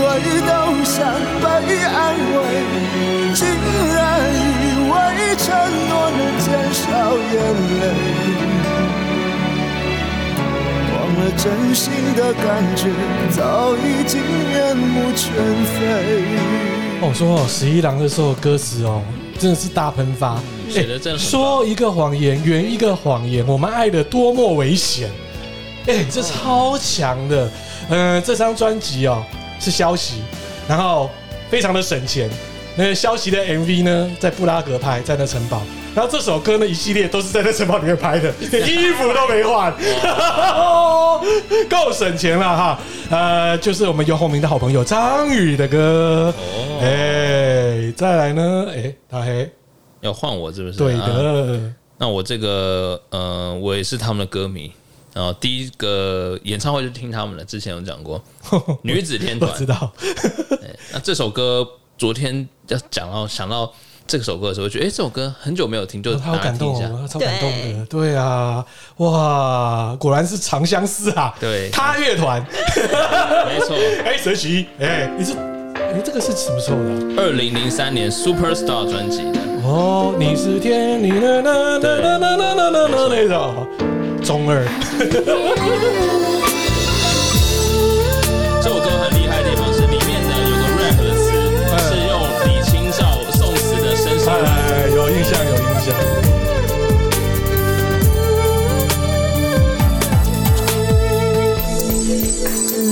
[0.00, 0.06] 为
[0.46, 0.50] 都
[0.84, 0.94] 想
[1.42, 1.46] 被
[1.82, 1.98] 安
[2.34, 2.38] 慰，
[5.38, 5.54] 承
[5.88, 7.32] 诺能减少眼
[7.80, 7.82] 泪，
[10.92, 11.44] 忘了真
[11.74, 12.46] 心的感
[12.76, 12.90] 觉
[13.30, 15.30] 早已经面目全
[15.64, 15.76] 非。
[17.00, 19.00] 哦，说哦，十一郎的时候歌词哦，
[19.38, 25.08] 真的是大喷发，写的真、欸、说一个谎言，圆一个谎言，我们爱的多么危险，
[25.86, 27.48] 哎、欸，这超强的。
[27.90, 29.24] 嗯、呃，这张专辑哦
[29.60, 30.16] 是消息，
[30.68, 31.08] 然后
[31.48, 32.28] 非常的省钱。
[32.78, 35.60] 那个消息的 MV 呢，在布拉格拍，在那城堡。
[35.96, 39.74] 然后这首歌呢，一系列都是在那城堡里面拍的，连衣服都没换，
[41.68, 42.78] 够省钱了哈。
[43.10, 46.32] 呃，就是我们游鸿明的好朋友张宇的歌。
[46.80, 48.66] 哎、欸，再来呢？
[48.68, 49.50] 哎、欸，大黑
[50.00, 50.78] 要换我是不是？
[50.78, 51.74] 对的、啊。
[51.98, 54.70] 那我这个呃，我也是他们的歌迷。
[55.12, 58.22] 然后第一个演唱会就听他们的，之前有讲过
[58.82, 59.92] 女子天团，知道。
[60.92, 61.66] 那这首歌
[61.98, 63.70] 昨天要讲到想到
[64.06, 67.84] 这首歌的时候，觉得哎，这首歌很久没有听，就好感动哦，超感动的。
[67.86, 68.64] 对啊，
[68.98, 71.34] 哇，果然是长相思啊。
[71.40, 73.76] 对，他乐团， 没错。
[74.04, 74.66] 哎，神奇？
[74.78, 75.32] 哎，你是
[75.74, 77.20] 哎，这个是什么时候的？
[77.20, 79.40] 二零零三年 Superstar 专辑的。
[79.64, 83.66] 哦，你是天，你那那那那那那那那那那首。
[84.24, 84.62] 中二，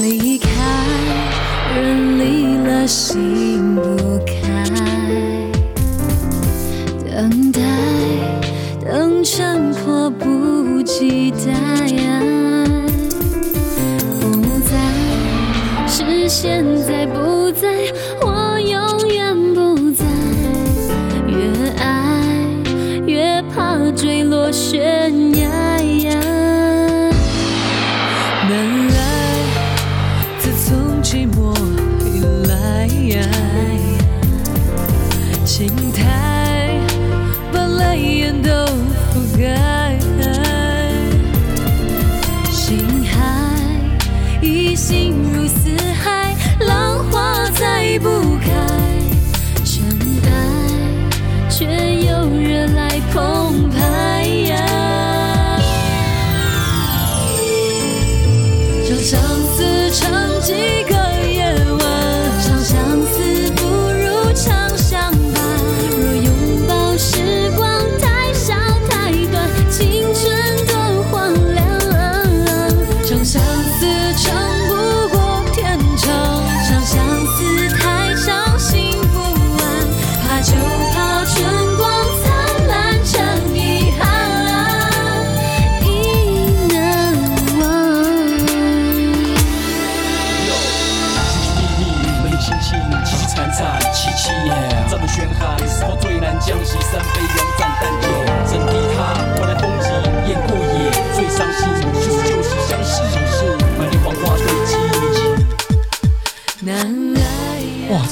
[0.02, 0.48] 离开
[1.74, 4.66] 人离了心不开。
[7.04, 7.85] 等待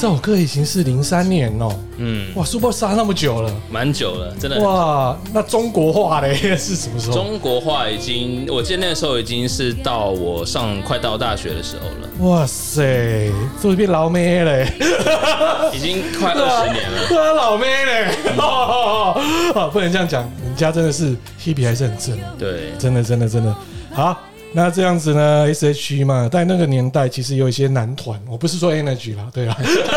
[0.05, 4.61] 这首歌已经是零三年哦，嗯，哇，Superstar 那么久了，蛮久了，真的。
[4.61, 7.15] 哇，那中国话嘞 是什么时候？
[7.15, 12.29] 中国话已经，我记得那个时候已经是到我上快到大学的时候了。
[12.29, 13.31] 哇塞，
[13.63, 14.71] 这么变老妹嘞，
[15.73, 16.99] 已经快二十年了。
[17.09, 18.05] 对啊，老妹嘞，
[19.55, 23.57] 啊，不能这样讲，人家真的是 Hebe 还是很正，对，真的，真的，真的，
[23.91, 24.15] 好。
[24.57, 29.57] 那这样子呢？S.H.E 嘛，在那个年代其实有一些男团，我不是说 Energy 啦，对啊，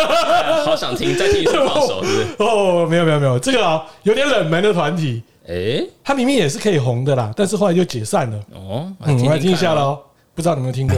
[0.66, 2.28] 好想听，再听一次放手， 是不是？
[2.40, 8.38] 哦，没有没有没有，这个啊有点冷门的团体，哎、欸，它明明也是可以红的啦，但是后来就解散了。
[8.56, 10.00] 哦，嗯，我们来听一下喽，
[10.34, 10.98] 不知道你有没有听过？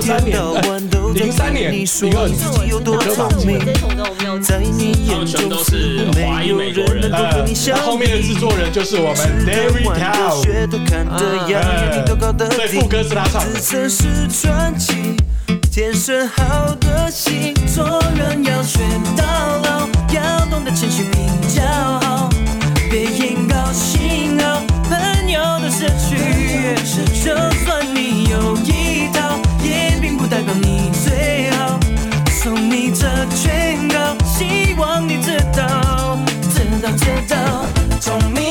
[0.00, 0.38] 三年，
[1.14, 1.86] 零三年，零
[2.16, 2.38] 二年，
[2.80, 3.14] 歌？
[3.16, 3.58] 吧，基本。
[5.08, 7.44] 他们全都是华裔美国人，呃，
[7.84, 10.42] 后面的制作人就是我们 David Tao，
[11.10, 13.02] 呃，对，副歌？
[13.02, 13.60] 是他唱的。
[22.90, 26.16] 别因高兴哦，朋友的失去，
[27.22, 27.26] 就
[27.64, 28.56] 算你有
[33.34, 36.18] 宣告，希望你知道，
[36.52, 37.64] 知道知道，
[38.00, 38.47] 聪明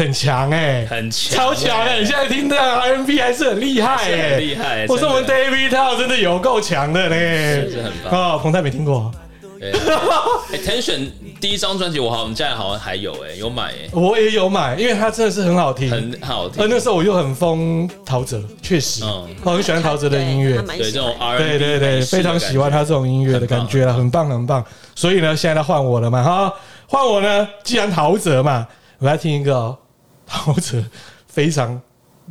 [0.00, 1.98] 很强哎，很强，超强哎！
[2.00, 4.86] 你现在听到 R&B 还是很厉害哎，厉害！
[4.88, 8.34] 我说我们 David Tao 真的有够强的嘞，是很棒。
[8.34, 8.40] 哦！
[8.42, 9.12] 彭泰没听过
[10.52, 16.62] ，Attention 第一张专辑，我好像家里好像还有哎，有买哎，我也有买，因为它真的是很好听，很好听。
[16.62, 19.04] 而那时候我又很疯陶喆，确实，
[19.42, 24.26] 我很喜欢陶喆的音乐，对这种 R，对对对，非常喜欢他这种音乐的感觉了，很棒。
[24.30, 24.64] 很棒。
[24.94, 26.54] 所以呢，现在要换我了嘛，哈，
[26.86, 28.66] 换我呢，既然陶喆嘛，
[28.98, 29.76] 我来听一个
[30.29, 30.83] 陶喆
[31.27, 31.81] 非常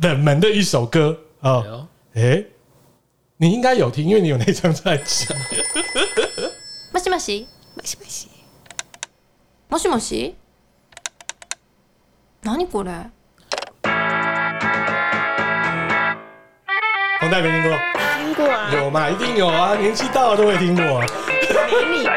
[0.01, 2.43] 冷门的一首歌啊，哎。
[3.37, 5.25] 你应该有听，因为你有那张专辑。
[6.93, 8.29] もしもし，もしもし，
[9.67, 10.35] もしもし，
[12.43, 13.11] 何これ？
[17.19, 17.77] 彭太没听过？
[18.15, 18.71] 听过啊？
[18.71, 19.09] 有嘛？
[19.09, 19.75] 一定有啊！
[19.75, 21.05] 年纪大了都会听过啊。
[21.51, 22.07] 没礼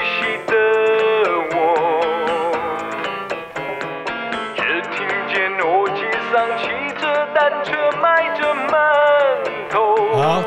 [0.00, 0.01] 貌。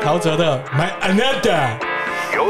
[0.07, 1.67] 陶喆的《My Another》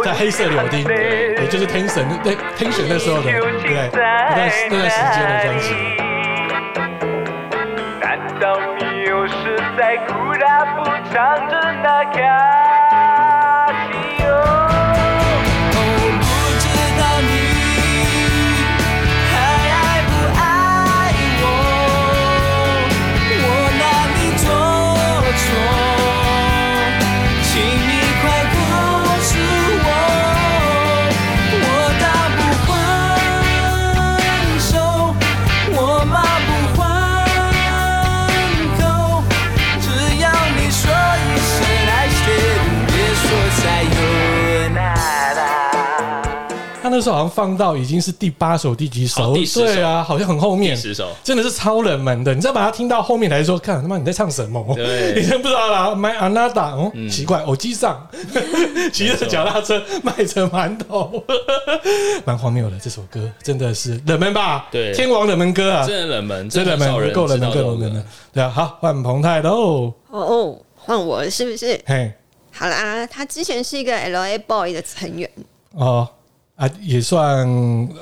[0.04, 3.90] 在黑色柳丁，也就是天神那天神那时候的，对？
[3.92, 5.74] 那段那段时间的专辑。
[8.00, 12.04] 难道你又是在哭他不唱着那
[46.98, 49.36] 那时候好像放到已经是第八首、第几首？
[49.54, 52.34] 对啊，好像很后面，十首真的是超冷门的。
[52.34, 54.66] 你再把它听到后面来说，看他妈你在唱什么？
[55.16, 55.90] 你真 不知道啦。
[55.92, 58.08] ，My Anada，哦，奇怪，偶机上
[58.92, 61.24] 骑着脚踏车卖着馒头，
[62.26, 62.80] 蛮荒谬的。
[62.80, 64.68] 这首歌真的是冷门吧？
[64.72, 68.04] 对，天王冷门歌啊，真的冷门，真的冷门，够冷门，够冷门的。
[68.34, 69.94] 对啊，好，换彭太喽。
[70.10, 71.80] 哦哦，换我是不是？
[71.86, 72.12] 嘿，
[72.52, 75.30] 好啦，他之前是一个 LA Boy 的成员
[75.74, 76.10] 哦。
[76.58, 77.48] 啊，也算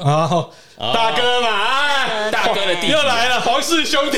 [0.01, 0.47] 啊，
[0.79, 4.17] 大哥嘛，啊、大哥的弟弟又来了，皇室兄弟，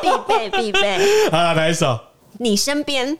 [0.00, 1.28] 必 备必备。
[1.30, 1.98] 啊，来一首？
[2.38, 3.18] 你身边。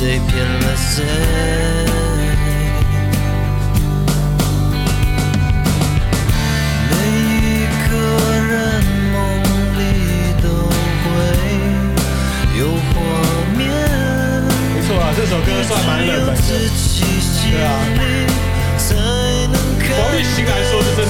[0.00, 1.04] 谁骗了谁？
[6.88, 6.92] 每
[7.36, 7.92] 一个
[8.48, 8.50] 人
[9.12, 9.14] 梦
[9.76, 9.78] 里
[10.40, 10.44] 都
[11.04, 11.04] 会
[12.58, 12.88] 有画
[13.58, 13.60] 面。
[14.72, 16.40] 没错啊，这首歌算蛮冷门的。
[16.48, 17.68] 对啊，
[19.98, 21.09] 王力来说是真。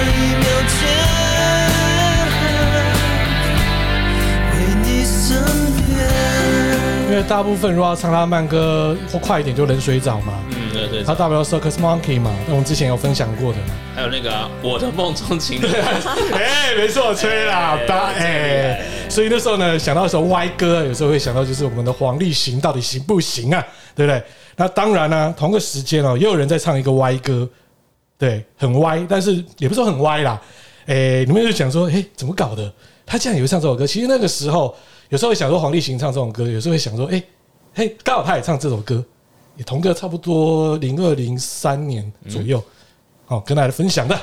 [7.23, 10.33] 大部分如果要唱他慢歌或快一点，就冷水澡嘛。
[10.49, 11.03] 嗯，对对。
[11.03, 13.65] 他大不了 Circus Monkey 嘛，那我们之前有分享过的嘛。
[13.95, 15.71] 还有那个、啊、我的梦中情人，
[16.33, 17.77] 哎，没错，吹啦，
[18.17, 18.81] 哎。
[19.09, 23.65] 所以那时候呢，想到一首歪歌，有时候会想到就是我们的黄立行到底行不行啊？
[23.95, 24.23] 对不对？
[24.55, 27.47] 那当然呢、啊，同个时间哦，也有人在唱一个歪歌，
[28.17, 30.41] 对，很歪，但是也不是说很歪啦。
[30.85, 32.71] 哎，你们就想说，哎，怎么搞的？
[33.05, 33.85] 他竟然也会唱这首歌？
[33.85, 34.75] 其实那个时候。
[35.11, 37.21] 有时候会想说黄立行唱这种歌，有时候会想说，哎，
[37.73, 39.03] 嘿，刚好他也唱这首歌，
[39.57, 42.63] 也同个差不多零二零三年左右，
[43.25, 44.17] 好、嗯、跟大家分享的。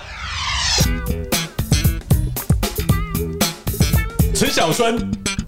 [4.34, 4.96] 陈小春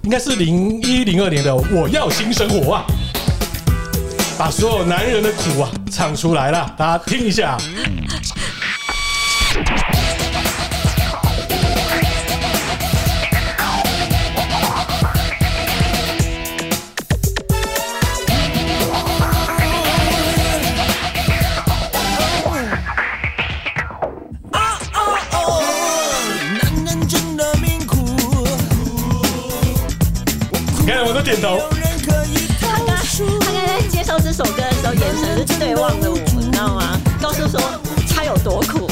[0.02, 2.84] 应该是零一零二年的《我要新生活》啊，
[4.36, 7.56] 把所有男人的苦啊唱出来了，大家听一下。
[7.56, 8.39] 点
[35.10, 36.96] 眼神是对望着我，你知道吗？
[37.20, 37.60] 告诉说
[38.14, 38.89] 他有多苦。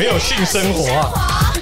[0.00, 1.52] 没有性生活啊。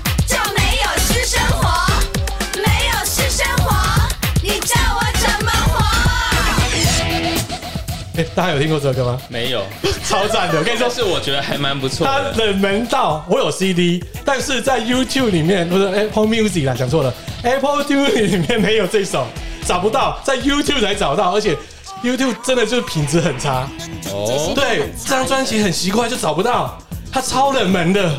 [8.14, 9.20] 欸、大家有听过这首歌吗？
[9.28, 9.64] 没有，
[10.04, 10.58] 超赞的！
[10.58, 12.06] 我跟你说，是我觉得还蛮不错。
[12.06, 17.12] 它冷门到我有 CD，但是在 YouTube 里面不是 Apple Music 啦，讲错了
[17.42, 19.26] ，Apple Music 里面没有这首，
[19.66, 21.56] 找不到，在 YouTube 才找到，而且
[22.04, 23.68] YouTube 真的就是品质很差。
[24.12, 26.78] 哦，对，这张专辑很奇怪，就找不到，
[27.12, 28.12] 它超冷门的。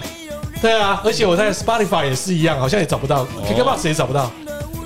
[0.62, 4.32] 对啊，而且我在 Spotify 也是一样，好像也找不到，KKBOX 也找不到。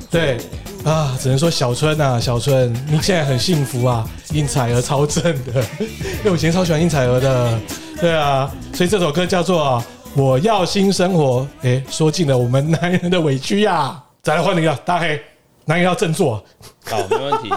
[0.10, 0.38] 对。
[0.84, 4.06] 啊，只能说小春啊，小春，你现在很幸福啊！
[4.34, 7.58] 应采儿超正的， 因为我以前超喜欢应采儿的，
[8.02, 9.82] 对啊，所以这首歌叫做
[10.22, 11.48] 《我要新生活》。
[11.66, 14.04] 哎，说尽了我们男人的委屈呀、啊！
[14.22, 15.18] 再来换一个大黑，
[15.64, 16.44] 男人要振作。
[16.84, 17.50] 好，没问题。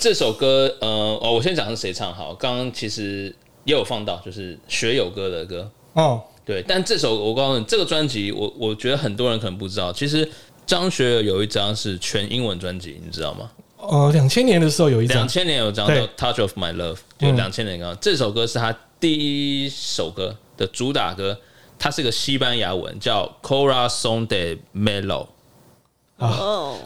[0.00, 0.88] 这首歌，呃，
[1.20, 2.34] 哦，我先讲是谁唱好。
[2.34, 5.70] 刚刚其实也有放到，就是学友哥的歌。
[5.92, 10.28] 哦，对，但这首我告诉你，这个专辑，我我觉得很多人可能不知道，其实。
[10.68, 13.50] 张学友有一张是全英文专辑，你知道吗？
[13.78, 21.34] 哦，两千年的时候有一张，两千年有一张叫《Touch of My Love》，就两千年刚、嗯、这首歌是他第一首歌的主打歌，
[21.78, 25.24] 它是个西班牙文，叫《Corazón de Meló》。
[26.18, 26.36] 啊，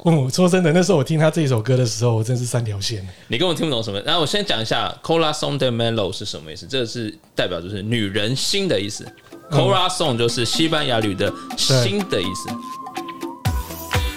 [0.05, 3.07] 嗯，说真的，那时候我听他这首歌的时候，我真是三条线。
[3.29, 3.99] 你根本听不懂什么。
[4.01, 9.07] 然后我先讲一下《“cola song de melo”》是什么意思，这个是代表就是女人心的意思。
[9.51, 12.51] 嗯、Corazón 就是西班牙语的心的意思。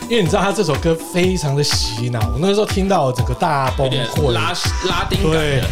[0.10, 4.54] 因为你知道他这首歌非常的洗脑，我那个时候听到整个大崩溃，拉
[4.90, 5.64] 拉丁感的，对，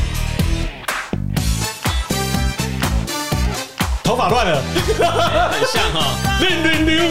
[4.04, 4.62] 头发乱了，
[5.52, 6.50] 很像哈， 溜
[6.86, 7.04] 溜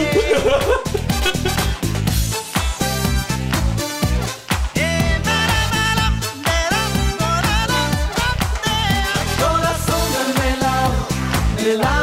[11.63, 11.77] 溜。
[11.77, 12.02] 你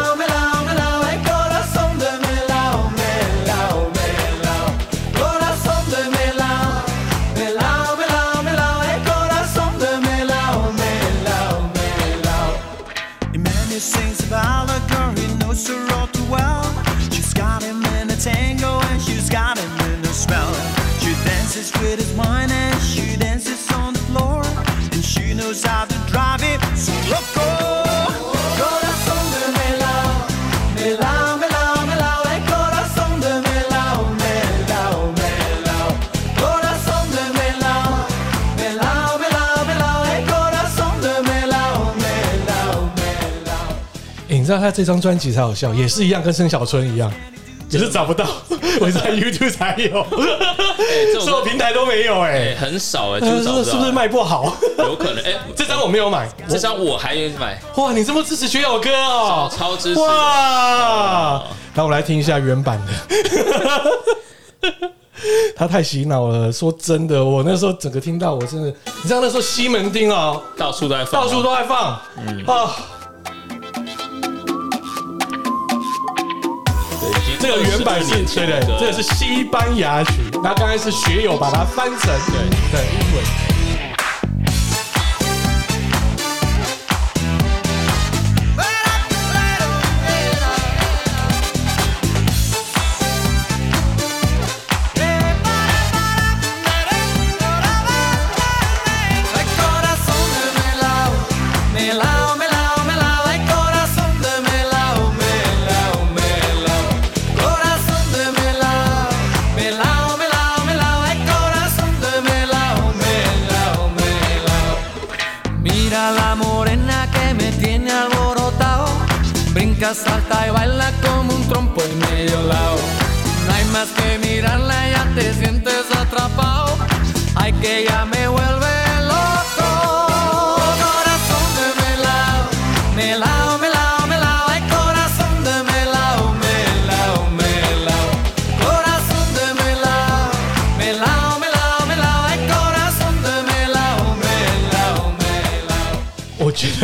[44.51, 47.09] 知道他这张专辑才好笑，也是一样，跟盛小春一样，
[47.71, 48.27] 也是找不到，
[48.81, 50.05] 我在 YouTube 才有，
[51.21, 53.29] 所有 平台都没有，哎，很少，哎，就
[53.63, 54.53] 是不是卖不好？
[54.79, 57.63] 有可能，哎， 这张我没有买，这张我还有买。
[57.77, 60.01] 哇，你这么支持学友哥哦，超支持！
[60.01, 61.45] 哇，
[61.75, 64.71] 那我们来听一下原版的，
[65.55, 66.51] 他太洗脑了。
[66.51, 68.67] 说真的，我那时候整个听到，我真的，
[69.01, 72.75] 你知道那时候西门町哦，到处都在放，到处都在放，嗯啊。
[77.41, 80.13] 这个原版是对对，这个是西班牙曲，
[80.43, 82.35] 那刚才是学友把它翻成对
[82.71, 83.25] 对英文。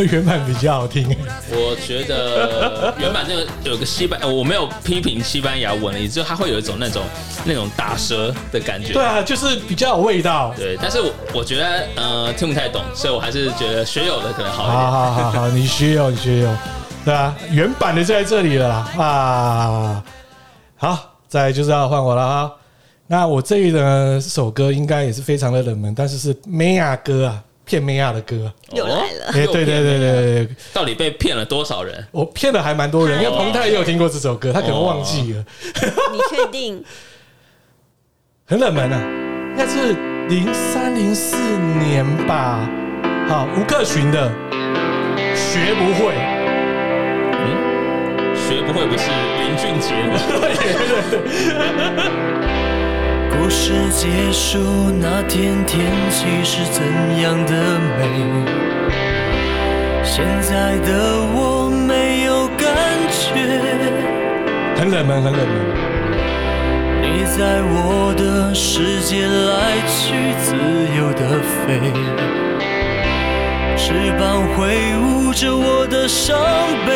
[0.05, 1.09] 原版比较好听，
[1.51, 7.03] 我觉得原版这个有个西班，我没有批评西班牙文的意思，就它会有一种那种
[7.45, 8.93] 那种打舌的感觉。
[8.93, 10.53] 对啊，就是比较有味道。
[10.57, 14.77] 对，但是我我觉得呃听不太懂，所以我还是觉得学友的可能好一点。
[14.77, 16.57] 好好好好，你学友你学友，
[17.05, 20.05] 对啊，原版的就在这里了啦啊。
[20.77, 22.51] 好，再来就是要换我了啊。
[23.07, 27.43] 那我这一呢首歌应该也是非常的冷门，但是是妹仔歌啊。
[27.67, 32.07] 骗妹亚的歌又来了，哎，对对对对对，到底被骗了多少人？
[32.13, 35.45] 我骗了还蛮多人，因为彭泰也有听过这首歌，他可能忘记了。
[36.13, 36.83] 你确定？
[38.49, 39.01] 很冷门啊，
[39.51, 39.93] 应该是
[40.29, 41.37] 零三零四
[41.85, 42.71] 年吧。
[43.29, 44.31] 好，吴克群的
[45.35, 46.15] 学不会，
[47.35, 49.11] 嗯，学不会不是
[49.41, 50.17] 林俊杰吗？
[50.29, 50.55] 对
[51.11, 52.76] 对对。
[53.39, 54.59] 故事结束
[55.01, 56.83] 那天，天气是怎
[57.21, 57.53] 样的
[57.99, 58.01] 美？
[60.03, 60.91] 现在的
[61.35, 62.67] 我没有感
[63.11, 63.35] 觉，
[64.77, 65.47] 很冷门，很冷门。
[67.03, 70.57] 你在我的世界来去自
[70.97, 71.93] 由的飞，
[73.77, 73.85] 翅
[74.19, 76.37] 膀挥舞着我的伤
[76.87, 76.91] 悲，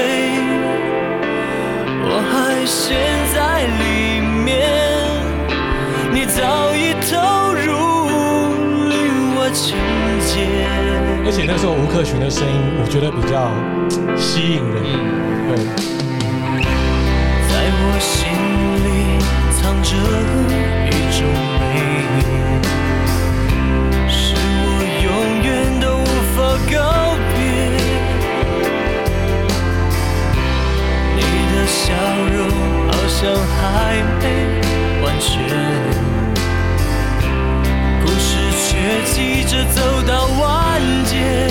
[2.03, 2.97] 我还陷
[3.35, 5.00] 在里面。
[6.13, 7.71] 你早已投入
[8.89, 8.93] 另
[9.37, 9.77] 我情
[10.27, 10.31] 节，
[11.25, 12.53] 而且那时候吴克群的声音，
[12.83, 13.49] 我觉得比较
[14.17, 14.83] 吸引人。
[15.47, 15.57] 对，
[17.47, 18.27] 在我心
[18.85, 18.87] 里
[19.55, 19.89] 藏着
[20.91, 21.19] 一种
[21.61, 21.63] 美，
[24.11, 24.67] 是我
[25.07, 25.09] 永
[25.47, 25.49] 远
[25.81, 26.05] 都无
[26.35, 26.39] 法
[26.71, 26.77] 告
[27.31, 27.39] 别。
[31.17, 31.19] 你
[31.53, 31.79] 的笑
[32.35, 32.39] 容
[32.90, 34.25] 好像还没
[35.03, 35.31] 完全。
[38.01, 38.31] 故事
[38.63, 38.71] 却
[39.05, 41.50] 急着走到完结，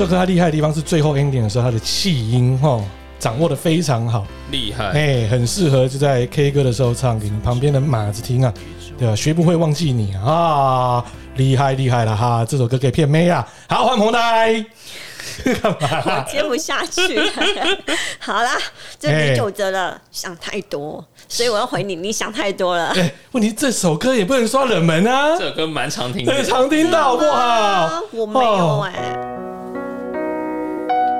[0.00, 2.82] 这个他厉害的地方是最后 ending 的时候，他的气音哈
[3.18, 8.50] 掌握的非常好，厉害，哎，很适合就在 K 歌的时候唱给你旁边的马子听啊，
[8.98, 9.14] 对吧？
[9.14, 11.04] 学不会忘记你啊，
[11.36, 12.42] 厉害厉害了哈！
[12.48, 14.64] 这首歌可以骗妹啊，好，换红台，
[15.60, 16.02] 干嘛？
[16.06, 17.30] 我接不下去了，
[18.20, 18.52] 好啦，
[18.98, 22.86] 这第九折了，想太多，所以我要回你，你想太多了。
[22.96, 28.00] 哎，问题这首歌也不能说冷门啊，这首歌蛮常听的，对，常听到好不好？
[28.12, 29.29] 我没有哎。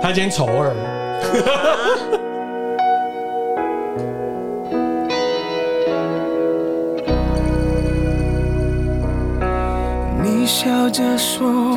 [0.03, 0.73] 他今天丑二，
[10.25, 11.77] 你笑着说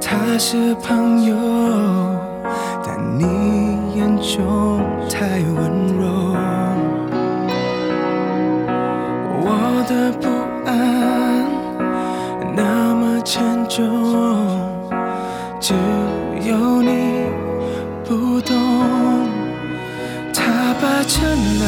[0.00, 1.36] 他是朋友，
[2.82, 3.26] 但你
[3.94, 6.06] 眼中太温柔，
[9.42, 10.28] 我的不
[10.66, 11.46] 安
[12.56, 13.84] 那么沉重。
[15.60, 15.74] 只
[16.50, 17.26] 有你
[18.04, 18.56] 不懂
[20.34, 21.64] 他霸占了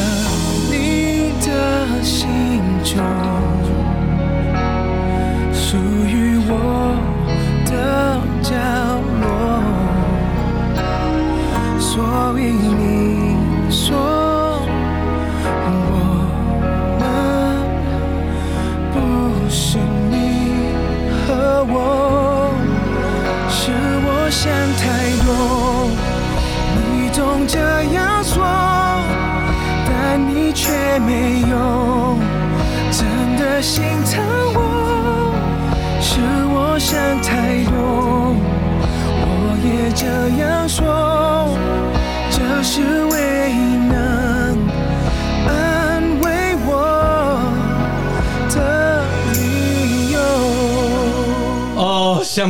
[0.69, 2.29] 你的心
[2.83, 3.42] 中。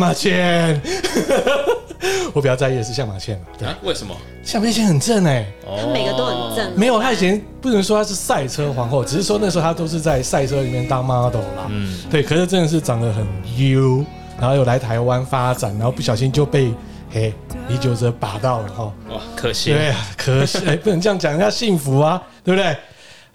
[0.04, 0.82] 马倩，
[2.34, 4.14] 我比较在意的是向马倩对、啊，为什么？
[4.43, 6.72] 向马倩很正哎、欸，他每个都很正。
[6.78, 11.68] 没有，他以前不能说他是赛车皇后，只是说那时候他都是在赛车里面当 model 啦。
[11.70, 12.22] 嗯，对。
[12.22, 13.26] 可是真的是长得很
[13.58, 14.04] 优，
[14.38, 16.74] 然后又来台湾发展，然后不小心就被
[17.10, 17.34] 嘿
[17.70, 18.93] 李玖哲把到了哈。
[19.10, 19.72] 哇，可惜。
[19.72, 22.76] 对啊，可惜，哎，不能这样讲，人家幸福啊，对不对？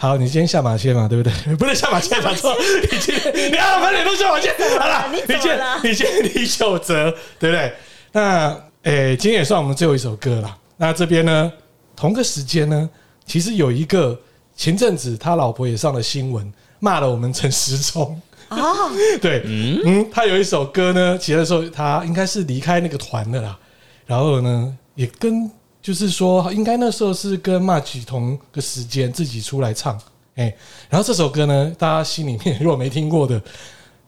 [0.01, 1.32] 好，你今天下马倩嘛，对不对？
[1.59, 2.55] 不能下马倩，讲错。
[2.57, 7.72] 你今天，你看满脸都下马倩， 好了，你今天，你今天李玖哲，对不对？
[8.12, 10.57] 那，哎，今天也算我们最后一首歌了。
[10.76, 11.53] 那这边呢，
[11.96, 12.88] 同个时间呢，
[13.26, 14.16] 其实有一个
[14.55, 18.22] 前阵子他老婆也上了新闻，骂了我们陈时中。
[18.51, 23.59] 哦， 对，嗯嗯，他有一首歌呢，其实那时候他应该是离开那个团的啦。
[24.07, 25.51] 然后呢，也跟
[25.81, 30.01] 就是说，应该那时候是跟 March 同个时间自己出来唱。
[30.37, 30.55] 哎，
[30.89, 33.43] 然后这首歌呢，大家心里面如果没听过的，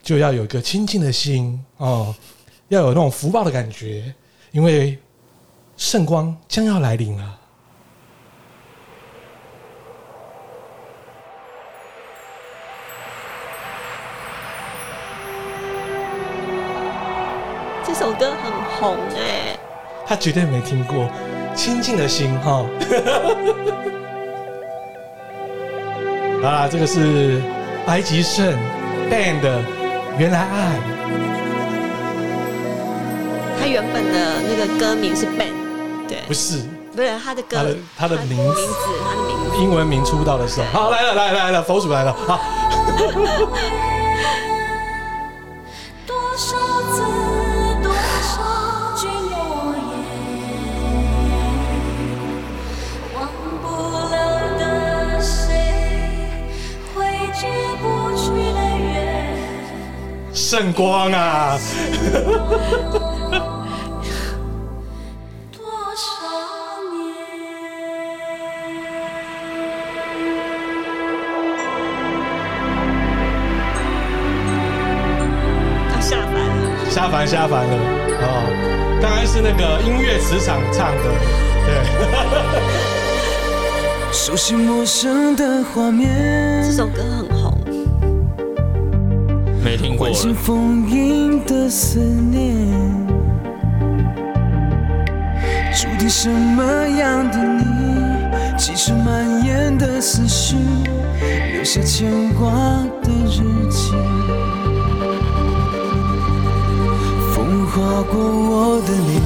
[0.02, 2.14] 就要有一个亲近的心哦，
[2.68, 4.14] 要有那种福报的感觉，
[4.52, 4.98] 因为。
[5.76, 7.38] 圣光将要来临了。
[17.82, 19.58] 这首歌很红哎，
[20.06, 20.96] 他绝对没听过
[21.54, 22.64] 《亲近的心》哈。
[26.48, 27.42] 啊，这个是
[27.86, 28.46] 白吉胜
[29.10, 29.58] band 的
[30.18, 30.78] 《原来爱》。
[33.60, 35.52] 他原本的那个歌名是 band。
[36.26, 36.62] 不是，
[36.94, 38.54] 不是他的歌，他的他的名字，名字，
[39.04, 42.40] 他的名字，英文名出道的时候，好来了来了来了，佛祖来了，好。
[60.50, 61.56] 圣光啊！
[76.90, 77.76] 下凡下凡了
[78.20, 78.98] 哦！
[79.00, 81.04] 刚刚是那个音乐磁场唱的，
[81.64, 81.70] 对。
[84.12, 87.39] 熟悉陌生的画面，这首歌很红，
[89.62, 90.06] 没听过。
[90.06, 92.66] 唤醒封印的思念，
[95.74, 97.62] 注定什么样的你，
[98.58, 100.56] 其实蔓延的思绪，
[101.52, 102.50] 留下牵挂
[103.02, 103.92] 的日记。
[107.34, 109.20] 风划过我的脸，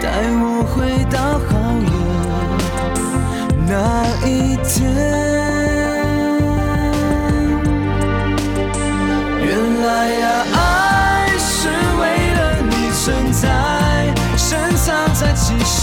[0.00, 0.06] 带
[0.42, 0.44] 我
[0.74, 1.50] 回到好
[1.82, 1.92] 远
[3.66, 3.72] 那
[4.26, 4.30] 一
[4.64, 5.31] 天。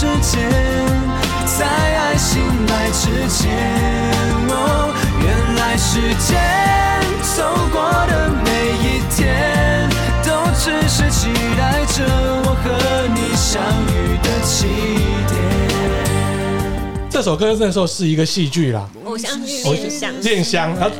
[0.00, 0.40] 世间，
[1.44, 3.52] 在爱醒来之前。
[4.48, 6.40] 哦，原来时间
[7.36, 8.48] 走过的每
[8.80, 8.82] 一。
[9.14, 9.20] 天
[10.24, 11.28] 都只是期
[11.58, 12.02] 待着
[12.44, 12.66] 我和
[13.14, 13.90] 你相遇
[14.22, 14.56] 的起
[15.28, 15.36] 点。
[17.10, 20.96] 这首歌那时候是一个戏剧啦，偶像剧恋香，恋香，然后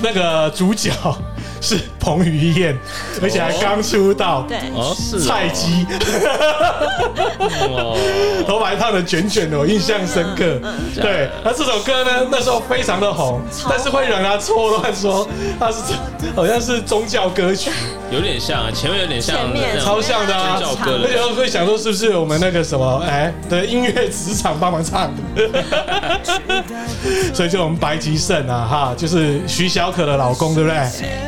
[0.00, 0.92] 那个主角。
[1.58, 2.76] 是彭于晏，
[3.22, 4.58] 而且还刚出道，对，
[4.94, 5.86] 是菜鸡，
[8.46, 10.60] 头发还烫的卷卷的，我印象深刻。
[10.94, 15.28] 对，那这首歌呢，那时候非常的红，但是会让他错乱说
[15.58, 15.78] 它是
[16.34, 17.70] 好像是宗教歌曲，
[18.10, 19.36] 有点像，前面有点像，
[19.80, 25.62] 超像的啊，而且会想说是不是我们那个什么哎的音乐磁场帮忙唱的，
[27.34, 30.78] 所以就我们白吉胜啊哈，就是徐小可的老公，对不对？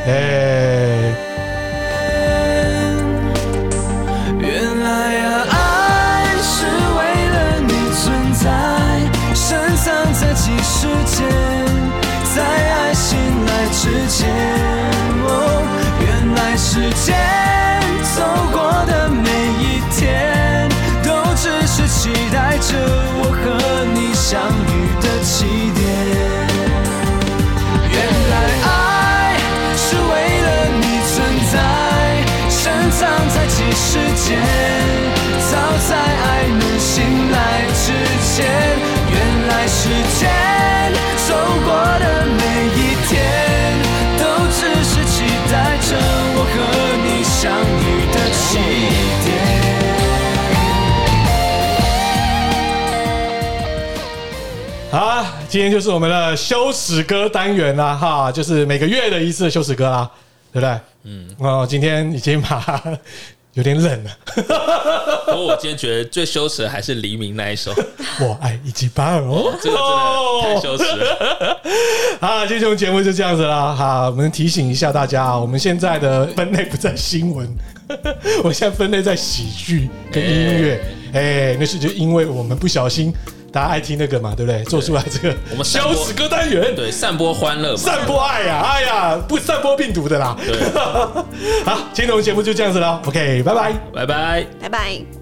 [0.06, 1.27] 哎。
[13.80, 14.28] 时间。
[15.22, 15.30] 哦，
[16.00, 17.14] 原来时间
[18.16, 18.18] 走
[18.50, 19.30] 过的每
[19.62, 20.68] 一天，
[21.04, 21.06] 都
[21.36, 22.74] 只是期待着
[23.20, 24.68] 我和你相遇
[25.00, 25.46] 的起
[25.78, 25.78] 点。
[27.88, 27.96] 原
[28.32, 28.34] 来
[28.66, 28.68] 爱
[29.76, 30.10] 是为
[30.42, 30.46] 了
[30.80, 31.14] 你存
[31.52, 31.54] 在，
[32.50, 32.58] 深
[32.90, 33.00] 藏
[33.30, 34.26] 在几时间
[35.52, 35.54] 早
[35.88, 37.36] 在爱能醒来
[37.78, 37.86] 之
[38.34, 38.67] 前。
[55.48, 60.10] 今天就是我们的羞耻歌单元啦，哈，就是每个月的一次羞耻歌啦，
[60.52, 60.78] 对不对？
[61.04, 62.82] 嗯，哦，今天已经把
[63.54, 64.10] 有点冷了。
[65.24, 67.72] 不过我今天觉得最羞耻的还是黎明那一首
[68.20, 71.60] 《我爱一级棒》哦，这个真的太羞耻了。
[72.20, 73.74] 好，今天节目就这样子啦。
[73.74, 77.48] 好，我们提醒一下大家，我们现在的分类不在新闻，
[78.44, 80.78] 我现在分类在喜剧跟音乐。
[81.14, 83.14] 哎、欸，那是就因为我们不小心。
[83.58, 84.62] 大家爱听那个嘛，对不对？
[84.66, 90.36] 做出来这个我们消死歌单元，对，散播欢乐，散播爱呀，哎呀，不散播病毒的啦。
[90.46, 90.56] 对，
[91.66, 93.02] 好，今天我们节目就这样子了。
[93.04, 95.17] OK，拜拜，拜拜，拜拜。